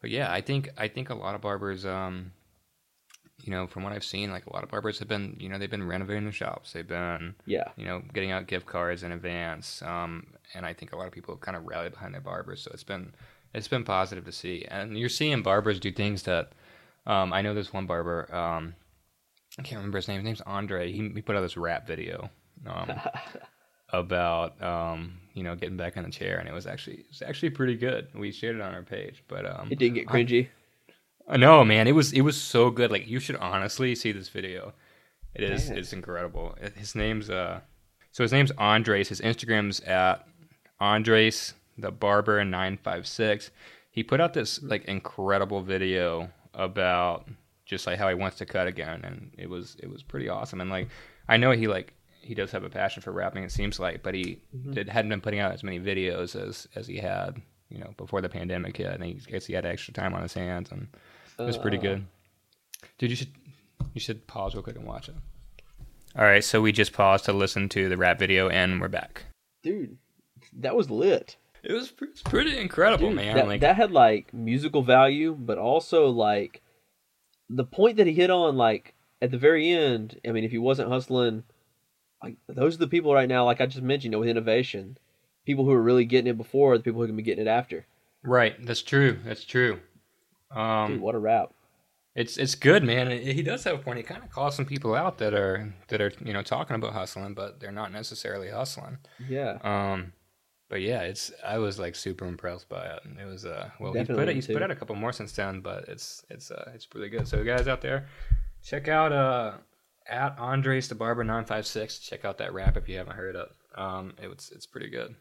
but 0.00 0.10
yeah, 0.10 0.32
I 0.32 0.40
think 0.40 0.70
I 0.76 0.88
think 0.88 1.10
a 1.10 1.14
lot 1.14 1.34
of 1.34 1.42
barbers 1.42 1.84
um, 1.84 2.32
you 3.42 3.50
know, 3.50 3.66
from 3.66 3.82
what 3.82 3.92
I've 3.92 4.04
seen, 4.04 4.30
like 4.30 4.46
a 4.46 4.52
lot 4.52 4.62
of 4.62 4.70
barbers 4.70 4.98
have 4.98 5.08
been, 5.08 5.36
you 5.38 5.48
know, 5.48 5.58
they've 5.58 5.70
been 5.70 5.86
renovating 5.86 6.24
their 6.24 6.32
shops. 6.32 6.72
They've 6.72 6.86
been, 6.86 7.34
yeah, 7.46 7.68
you 7.76 7.84
know, 7.84 8.02
getting 8.12 8.30
out 8.30 8.46
gift 8.46 8.66
cards 8.66 9.02
in 9.02 9.12
advance. 9.12 9.82
Um, 9.82 10.26
and 10.54 10.66
I 10.66 10.72
think 10.72 10.92
a 10.92 10.96
lot 10.96 11.06
of 11.06 11.12
people 11.12 11.34
have 11.34 11.40
kind 11.40 11.56
of 11.56 11.64
rallied 11.64 11.92
behind 11.92 12.14
their 12.14 12.20
barbers. 12.20 12.62
So 12.62 12.70
it's 12.72 12.84
been, 12.84 13.12
it's 13.54 13.68
been 13.68 13.84
positive 13.84 14.24
to 14.24 14.32
see. 14.32 14.64
And 14.68 14.98
you're 14.98 15.08
seeing 15.08 15.42
barbers 15.42 15.80
do 15.80 15.92
things 15.92 16.24
that, 16.24 16.52
um, 17.06 17.32
I 17.32 17.42
know 17.42 17.54
there's 17.54 17.72
one 17.72 17.86
barber, 17.86 18.32
um, 18.34 18.74
I 19.58 19.62
can't 19.62 19.78
remember 19.78 19.98
his 19.98 20.08
name. 20.08 20.18
His 20.18 20.24
name's 20.24 20.40
Andre. 20.42 20.92
He, 20.92 21.08
he 21.08 21.22
put 21.22 21.36
out 21.36 21.40
this 21.40 21.56
rap 21.56 21.86
video, 21.86 22.30
um, 22.66 22.92
about, 23.92 24.62
um, 24.62 25.18
you 25.34 25.42
know, 25.42 25.56
getting 25.56 25.76
back 25.76 25.96
in 25.96 26.04
the 26.04 26.10
chair, 26.10 26.38
and 26.38 26.48
it 26.48 26.52
was 26.52 26.66
actually, 26.66 26.98
it 26.98 27.06
was 27.08 27.22
actually 27.22 27.50
pretty 27.50 27.76
good. 27.76 28.08
We 28.14 28.30
shared 28.30 28.56
it 28.56 28.62
on 28.62 28.74
our 28.74 28.82
page, 28.82 29.24
but 29.26 29.44
um, 29.46 29.68
it 29.70 29.78
didn't 29.78 29.94
get 29.94 30.06
cringy. 30.06 30.46
I, 30.46 30.50
no, 31.36 31.64
man, 31.64 31.86
it 31.86 31.92
was 31.92 32.12
it 32.12 32.22
was 32.22 32.40
so 32.40 32.70
good. 32.70 32.90
Like 32.90 33.06
you 33.06 33.20
should 33.20 33.36
honestly 33.36 33.94
see 33.94 34.12
this 34.12 34.28
video. 34.28 34.72
It 35.34 35.44
is 35.44 35.68
Dang. 35.68 35.78
it's 35.78 35.92
incredible. 35.92 36.56
His 36.76 36.94
name's 36.94 37.30
uh, 37.30 37.60
so 38.12 38.24
his 38.24 38.32
name's 38.32 38.50
Andres. 38.52 39.08
His 39.08 39.20
Instagram's 39.20 39.80
at 39.80 40.26
Andres 40.80 41.54
the 41.80 41.90
Barber 41.90 42.44
nine 42.44 42.78
five 42.82 43.06
six. 43.06 43.50
He 43.90 44.02
put 44.02 44.20
out 44.20 44.34
this 44.34 44.62
like 44.62 44.84
incredible 44.84 45.62
video 45.62 46.30
about 46.54 47.28
just 47.64 47.86
like 47.86 47.98
how 47.98 48.08
he 48.08 48.14
wants 48.14 48.38
to 48.38 48.46
cut 48.46 48.66
again, 48.66 49.00
and 49.04 49.30
it 49.38 49.48
was 49.48 49.76
it 49.82 49.90
was 49.90 50.02
pretty 50.02 50.28
awesome. 50.28 50.60
And 50.60 50.70
like 50.70 50.88
I 51.28 51.36
know 51.36 51.50
he 51.52 51.66
like 51.66 51.94
he 52.20 52.34
does 52.34 52.50
have 52.52 52.64
a 52.64 52.70
passion 52.70 53.02
for 53.02 53.12
rapping. 53.12 53.42
It 53.44 53.52
seems 53.52 53.80
like, 53.80 54.02
but 54.02 54.14
he 54.14 54.40
mm-hmm. 54.54 54.72
did, 54.72 54.88
hadn't 54.88 55.08
been 55.08 55.22
putting 55.22 55.40
out 55.40 55.52
as 55.52 55.62
many 55.62 55.80
videos 55.80 56.36
as 56.36 56.68
as 56.74 56.86
he 56.86 56.98
had 56.98 57.40
you 57.68 57.78
know 57.78 57.92
before 57.96 58.20
the 58.20 58.28
pandemic 58.28 58.76
hit. 58.76 58.92
I 58.92 58.96
think 58.96 59.20
he 59.20 59.30
guess 59.30 59.46
he 59.46 59.54
had 59.54 59.66
extra 59.66 59.94
time 59.94 60.14
on 60.14 60.22
his 60.22 60.34
hands 60.34 60.70
and 60.70 60.88
it 61.42 61.46
was 61.46 61.58
pretty 61.58 61.78
good. 61.78 62.06
Uh, 62.82 62.86
dude, 62.98 63.10
you 63.10 63.16
should 63.16 63.32
you 63.94 64.00
should 64.00 64.26
pause 64.26 64.54
real 64.54 64.62
quick 64.62 64.76
and 64.76 64.86
watch 64.86 65.08
it. 65.08 65.14
All 66.16 66.24
right, 66.24 66.42
so 66.42 66.60
we 66.60 66.72
just 66.72 66.92
paused 66.92 67.24
to 67.26 67.32
listen 67.32 67.68
to 67.70 67.88
the 67.88 67.96
rap 67.96 68.18
video, 68.18 68.48
and 68.48 68.80
we're 68.80 68.88
back. 68.88 69.24
Dude, 69.62 69.96
that 70.58 70.74
was 70.74 70.90
lit. 70.90 71.36
It 71.62 71.72
was, 71.72 71.92
it's 72.00 72.22
pretty 72.22 72.58
incredible, 72.58 73.08
Dude, 73.08 73.16
man. 73.16 73.36
That, 73.36 73.46
like 73.46 73.60
that 73.60 73.76
had 73.76 73.92
like 73.92 74.32
musical 74.32 74.82
value, 74.82 75.36
but 75.38 75.58
also 75.58 76.08
like 76.08 76.62
the 77.48 77.64
point 77.64 77.96
that 77.98 78.06
he 78.06 78.14
hit 78.14 78.30
on, 78.30 78.56
like 78.56 78.94
at 79.20 79.30
the 79.30 79.38
very 79.38 79.70
end. 79.70 80.18
I 80.26 80.32
mean, 80.32 80.44
if 80.44 80.50
he 80.50 80.58
wasn't 80.58 80.88
hustling, 80.88 81.44
like 82.22 82.36
those 82.48 82.76
are 82.76 82.78
the 82.78 82.88
people 82.88 83.14
right 83.14 83.28
now, 83.28 83.44
like 83.44 83.60
I 83.60 83.66
just 83.66 83.82
mentioned, 83.82 84.04
you 84.04 84.10
know, 84.10 84.20
with 84.20 84.28
innovation, 84.28 84.98
people 85.44 85.64
who 85.64 85.72
are 85.72 85.82
really 85.82 86.04
getting 86.06 86.30
it 86.30 86.38
before, 86.38 86.76
the 86.76 86.84
people 86.84 87.02
who 87.02 87.06
can 87.06 87.16
be 87.16 87.22
getting 87.22 87.46
it 87.46 87.50
after. 87.50 87.86
Right, 88.22 88.54
that's 88.64 88.82
true. 88.82 89.18
That's 89.24 89.44
true. 89.44 89.80
Um, 90.50 90.94
Dude, 90.94 91.00
what 91.00 91.14
a 91.14 91.18
rap! 91.18 91.52
It's 92.14 92.36
it's 92.36 92.54
good, 92.54 92.82
man. 92.82 93.10
He 93.10 93.42
does 93.42 93.62
have 93.64 93.76
a 93.76 93.78
point. 93.78 93.98
He 93.98 94.02
kind 94.02 94.22
of 94.22 94.30
calls 94.30 94.56
some 94.56 94.64
people 94.66 94.94
out 94.94 95.18
that 95.18 95.32
are 95.32 95.72
that 95.88 96.00
are 96.00 96.12
you 96.24 96.32
know 96.32 96.42
talking 96.42 96.76
about 96.76 96.92
hustling, 96.92 97.34
but 97.34 97.60
they're 97.60 97.70
not 97.70 97.92
necessarily 97.92 98.50
hustling. 98.50 98.98
Yeah. 99.28 99.58
Um, 99.62 100.12
but 100.68 100.80
yeah, 100.80 101.02
it's 101.02 101.32
I 101.44 101.58
was 101.58 101.78
like 101.78 101.94
super 101.94 102.26
impressed 102.26 102.68
by 102.68 102.84
it. 102.84 103.00
And 103.04 103.18
It 103.18 103.26
was 103.26 103.44
uh 103.44 103.70
well 103.78 103.92
he 103.92 104.04
put 104.04 104.28
it, 104.28 104.34
he's 104.34 104.46
put 104.46 104.62
out 104.62 104.70
a 104.70 104.76
couple 104.76 104.96
more 104.96 105.12
since 105.12 105.32
then, 105.32 105.60
but 105.60 105.88
it's 105.88 106.24
it's 106.30 106.50
uh 106.50 106.70
it's 106.74 106.88
really 106.94 107.08
good. 107.10 107.28
So 107.28 107.44
guys 107.44 107.68
out 107.68 107.80
there, 107.80 108.06
check 108.62 108.88
out 108.88 109.12
uh 109.12 109.52
at 110.06 110.36
Andres 110.38 110.88
the 110.88 110.94
Barber 110.94 111.24
nine 111.24 111.44
five 111.44 111.66
six. 111.66 111.98
Check 111.98 112.24
out 112.24 112.38
that 112.38 112.52
rap 112.52 112.76
if 112.76 112.88
you 112.88 112.96
haven't 112.98 113.16
heard 113.16 113.36
it. 113.36 113.48
Um, 113.76 114.14
it 114.22 114.28
was 114.28 114.50
it's 114.54 114.66
pretty 114.66 114.90
good. 114.90 115.14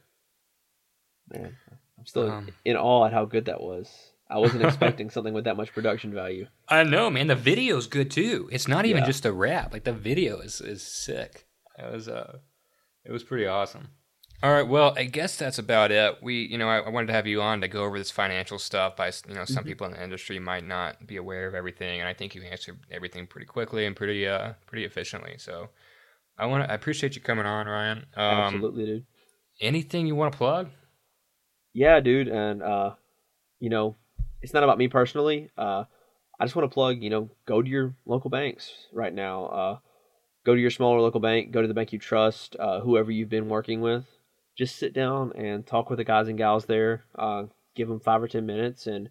Man, 1.31 1.55
I'm 1.97 2.05
still 2.05 2.31
um, 2.31 2.49
in 2.65 2.75
awe 2.75 3.05
at 3.05 3.13
how 3.13 3.25
good 3.25 3.45
that 3.45 3.61
was. 3.61 4.11
I 4.29 4.37
wasn't 4.37 4.63
expecting 4.63 5.09
something 5.09 5.33
with 5.33 5.45
that 5.45 5.57
much 5.57 5.73
production 5.73 6.13
value. 6.13 6.47
I 6.69 6.83
know, 6.83 7.09
man. 7.09 7.27
The 7.27 7.35
video's 7.35 7.87
good 7.87 8.11
too. 8.11 8.47
It's 8.51 8.67
not 8.67 8.85
even 8.85 9.01
yeah. 9.01 9.07
just 9.07 9.25
a 9.25 9.31
rap. 9.31 9.73
Like 9.73 9.85
the 9.85 9.93
video 9.93 10.39
is 10.39 10.61
is 10.61 10.83
sick. 10.83 11.47
It 11.77 11.91
was 11.91 12.07
uh, 12.07 12.37
it 13.03 13.11
was 13.11 13.23
pretty 13.23 13.47
awesome. 13.47 13.89
All 14.41 14.53
right, 14.53 14.67
well, 14.67 14.93
I 14.95 15.03
guess 15.03 15.35
that's 15.35 15.59
about 15.59 15.91
it. 15.91 16.23
We, 16.23 16.45
you 16.45 16.57
know, 16.57 16.69
I, 16.69 16.77
I 16.77 16.89
wanted 16.89 17.07
to 17.07 17.13
have 17.13 17.27
you 17.27 17.41
on 17.41 17.59
to 17.59 17.67
go 17.67 17.83
over 17.83 17.97
this 17.97 18.09
financial 18.09 18.57
stuff. 18.57 18.95
By 18.95 19.11
you 19.27 19.33
know, 19.33 19.43
some 19.43 19.57
mm-hmm. 19.57 19.67
people 19.67 19.87
in 19.87 19.93
the 19.93 20.01
industry 20.01 20.39
might 20.39 20.65
not 20.65 21.05
be 21.05 21.17
aware 21.17 21.45
of 21.45 21.55
everything, 21.55 21.99
and 21.99 22.07
I 22.07 22.13
think 22.13 22.35
you 22.35 22.43
answered 22.43 22.79
everything 22.89 23.27
pretty 23.27 23.47
quickly 23.47 23.85
and 23.85 23.95
pretty 23.95 24.27
uh 24.27 24.53
pretty 24.65 24.85
efficiently. 24.85 25.35
So, 25.39 25.69
I 26.37 26.45
want 26.45 26.63
to 26.63 26.71
I 26.71 26.75
appreciate 26.75 27.15
you 27.15 27.21
coming 27.21 27.45
on, 27.45 27.67
Rion. 27.67 28.05
Um, 28.15 28.25
Absolutely, 28.25 28.85
dude. 28.85 29.05
Anything 29.59 30.07
you 30.07 30.15
want 30.15 30.31
to 30.31 30.37
plug? 30.37 30.69
Yeah, 31.73 31.99
dude, 31.99 32.29
and 32.29 32.63
uh, 32.63 32.91
you 33.59 33.69
know, 33.69 33.97
it's 34.41 34.53
not 34.53 34.63
about 34.63 34.77
me 34.77 34.87
personally. 34.87 35.49
Uh, 35.57 35.85
I 36.39 36.45
just 36.45 36.55
want 36.55 36.69
to 36.69 36.73
plug, 36.73 37.01
you 37.03 37.09
know, 37.09 37.29
go 37.45 37.61
to 37.61 37.69
your 37.69 37.95
local 38.05 38.29
banks 38.29 38.87
right 38.93 39.13
now. 39.13 39.45
Uh, 39.45 39.77
go 40.45 40.55
to 40.55 40.61
your 40.61 40.71
smaller 40.71 41.01
local 41.01 41.19
bank, 41.19 41.51
go 41.51 41.61
to 41.61 41.67
the 41.67 41.73
bank 41.73 41.91
you 41.91 41.99
trust, 41.99 42.55
uh, 42.59 42.79
whoever 42.79 43.11
you've 43.11 43.29
been 43.29 43.49
working 43.49 43.81
with. 43.81 44.05
Just 44.57 44.77
sit 44.77 44.93
down 44.93 45.33
and 45.35 45.65
talk 45.65 45.89
with 45.89 45.97
the 45.97 46.03
guys 46.03 46.27
and 46.27 46.37
gals 46.37 46.65
there. 46.65 47.03
Uh, 47.17 47.43
give 47.75 47.87
them 47.87 47.99
five 47.99 48.21
or 48.21 48.27
ten 48.27 48.45
minutes 48.45 48.87
and 48.87 49.09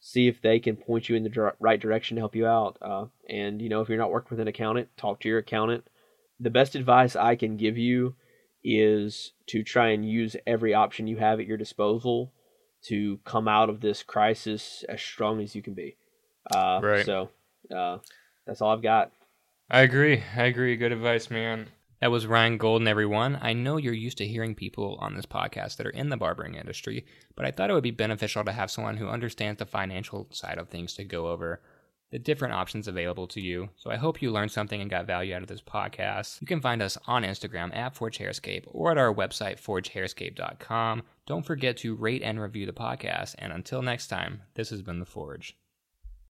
see 0.00 0.28
if 0.28 0.40
they 0.40 0.58
can 0.58 0.76
point 0.76 1.08
you 1.08 1.16
in 1.16 1.24
the 1.24 1.52
right 1.58 1.80
direction 1.80 2.16
to 2.16 2.20
help 2.20 2.36
you 2.36 2.46
out. 2.46 2.76
Uh, 2.80 3.06
and 3.28 3.60
you 3.60 3.68
know, 3.68 3.80
if 3.80 3.88
you're 3.88 3.98
not 3.98 4.10
working 4.10 4.36
with 4.36 4.40
an 4.40 4.48
accountant, 4.48 4.88
talk 4.96 5.20
to 5.20 5.28
your 5.28 5.38
accountant. 5.38 5.84
the 6.38 6.50
best 6.50 6.74
advice 6.74 7.16
I 7.16 7.34
can 7.34 7.56
give 7.56 7.78
you 7.78 8.14
is 8.62 9.32
to 9.46 9.62
try 9.62 9.88
and 9.88 10.08
use 10.08 10.36
every 10.46 10.74
option 10.74 11.06
you 11.06 11.16
have 11.16 11.40
at 11.40 11.46
your 11.46 11.56
disposal 11.56 12.32
to 12.88 13.18
come 13.24 13.48
out 13.48 13.68
of 13.68 13.80
this 13.80 14.02
crisis 14.02 14.84
as 14.88 15.00
strong 15.00 15.40
as 15.40 15.54
you 15.54 15.62
can 15.62 15.74
be. 15.74 15.96
Uh, 16.54 16.80
Right. 16.82 17.06
So 17.06 17.30
uh, 17.74 17.98
that's 18.46 18.60
all 18.60 18.70
I've 18.70 18.82
got. 18.82 19.12
I 19.70 19.80
agree. 19.80 20.22
I 20.36 20.44
agree. 20.44 20.76
Good 20.76 20.92
advice, 20.92 21.30
man. 21.30 21.68
That 22.00 22.10
was 22.10 22.26
Rion 22.26 22.58
Golden, 22.58 22.86
everyone. 22.86 23.38
I 23.40 23.54
know 23.54 23.78
you're 23.78 23.94
used 23.94 24.18
to 24.18 24.26
hearing 24.26 24.54
people 24.54 24.98
on 25.00 25.14
this 25.14 25.24
podcast 25.24 25.76
that 25.76 25.86
are 25.86 25.90
in 25.90 26.10
the 26.10 26.16
barbering 26.16 26.54
industry, 26.54 27.06
but 27.34 27.46
I 27.46 27.50
thought 27.50 27.70
it 27.70 27.72
would 27.72 27.82
be 27.82 27.90
beneficial 27.90 28.44
to 28.44 28.52
have 28.52 28.70
someone 28.70 28.98
who 28.98 29.08
understands 29.08 29.58
the 29.58 29.66
financial 29.66 30.28
side 30.30 30.58
of 30.58 30.68
things 30.68 30.92
to 30.94 31.04
go 31.04 31.28
over 31.28 31.62
the 32.12 32.18
different 32.18 32.54
options 32.54 32.86
available 32.86 33.26
to 33.28 33.40
you. 33.40 33.70
So 33.76 33.90
I 33.90 33.96
hope 33.96 34.22
you 34.22 34.30
learned 34.30 34.52
something 34.52 34.80
and 34.80 34.90
got 34.90 35.06
value 35.06 35.34
out 35.34 35.42
of 35.42 35.48
this 35.48 35.62
podcast. 35.62 36.40
You 36.40 36.46
can 36.46 36.60
find 36.60 36.80
us 36.82 36.96
on 37.06 37.24
Instagram 37.24 37.74
at 37.74 37.96
Forge 37.96 38.18
Hairscape 38.18 38.64
or 38.66 38.92
at 38.92 38.98
our 38.98 39.12
website, 39.12 39.60
forgehairscape.com. 39.60 41.02
Don't 41.26 41.44
forget 41.44 41.76
to 41.78 41.96
rate 41.96 42.22
and 42.22 42.40
review 42.40 42.66
the 42.66 42.72
podcast. 42.72 43.34
And 43.38 43.52
until 43.52 43.82
next 43.82 44.06
time, 44.06 44.42
this 44.54 44.70
has 44.70 44.80
been 44.80 45.00
The 45.00 45.06
Forge. 45.06 45.56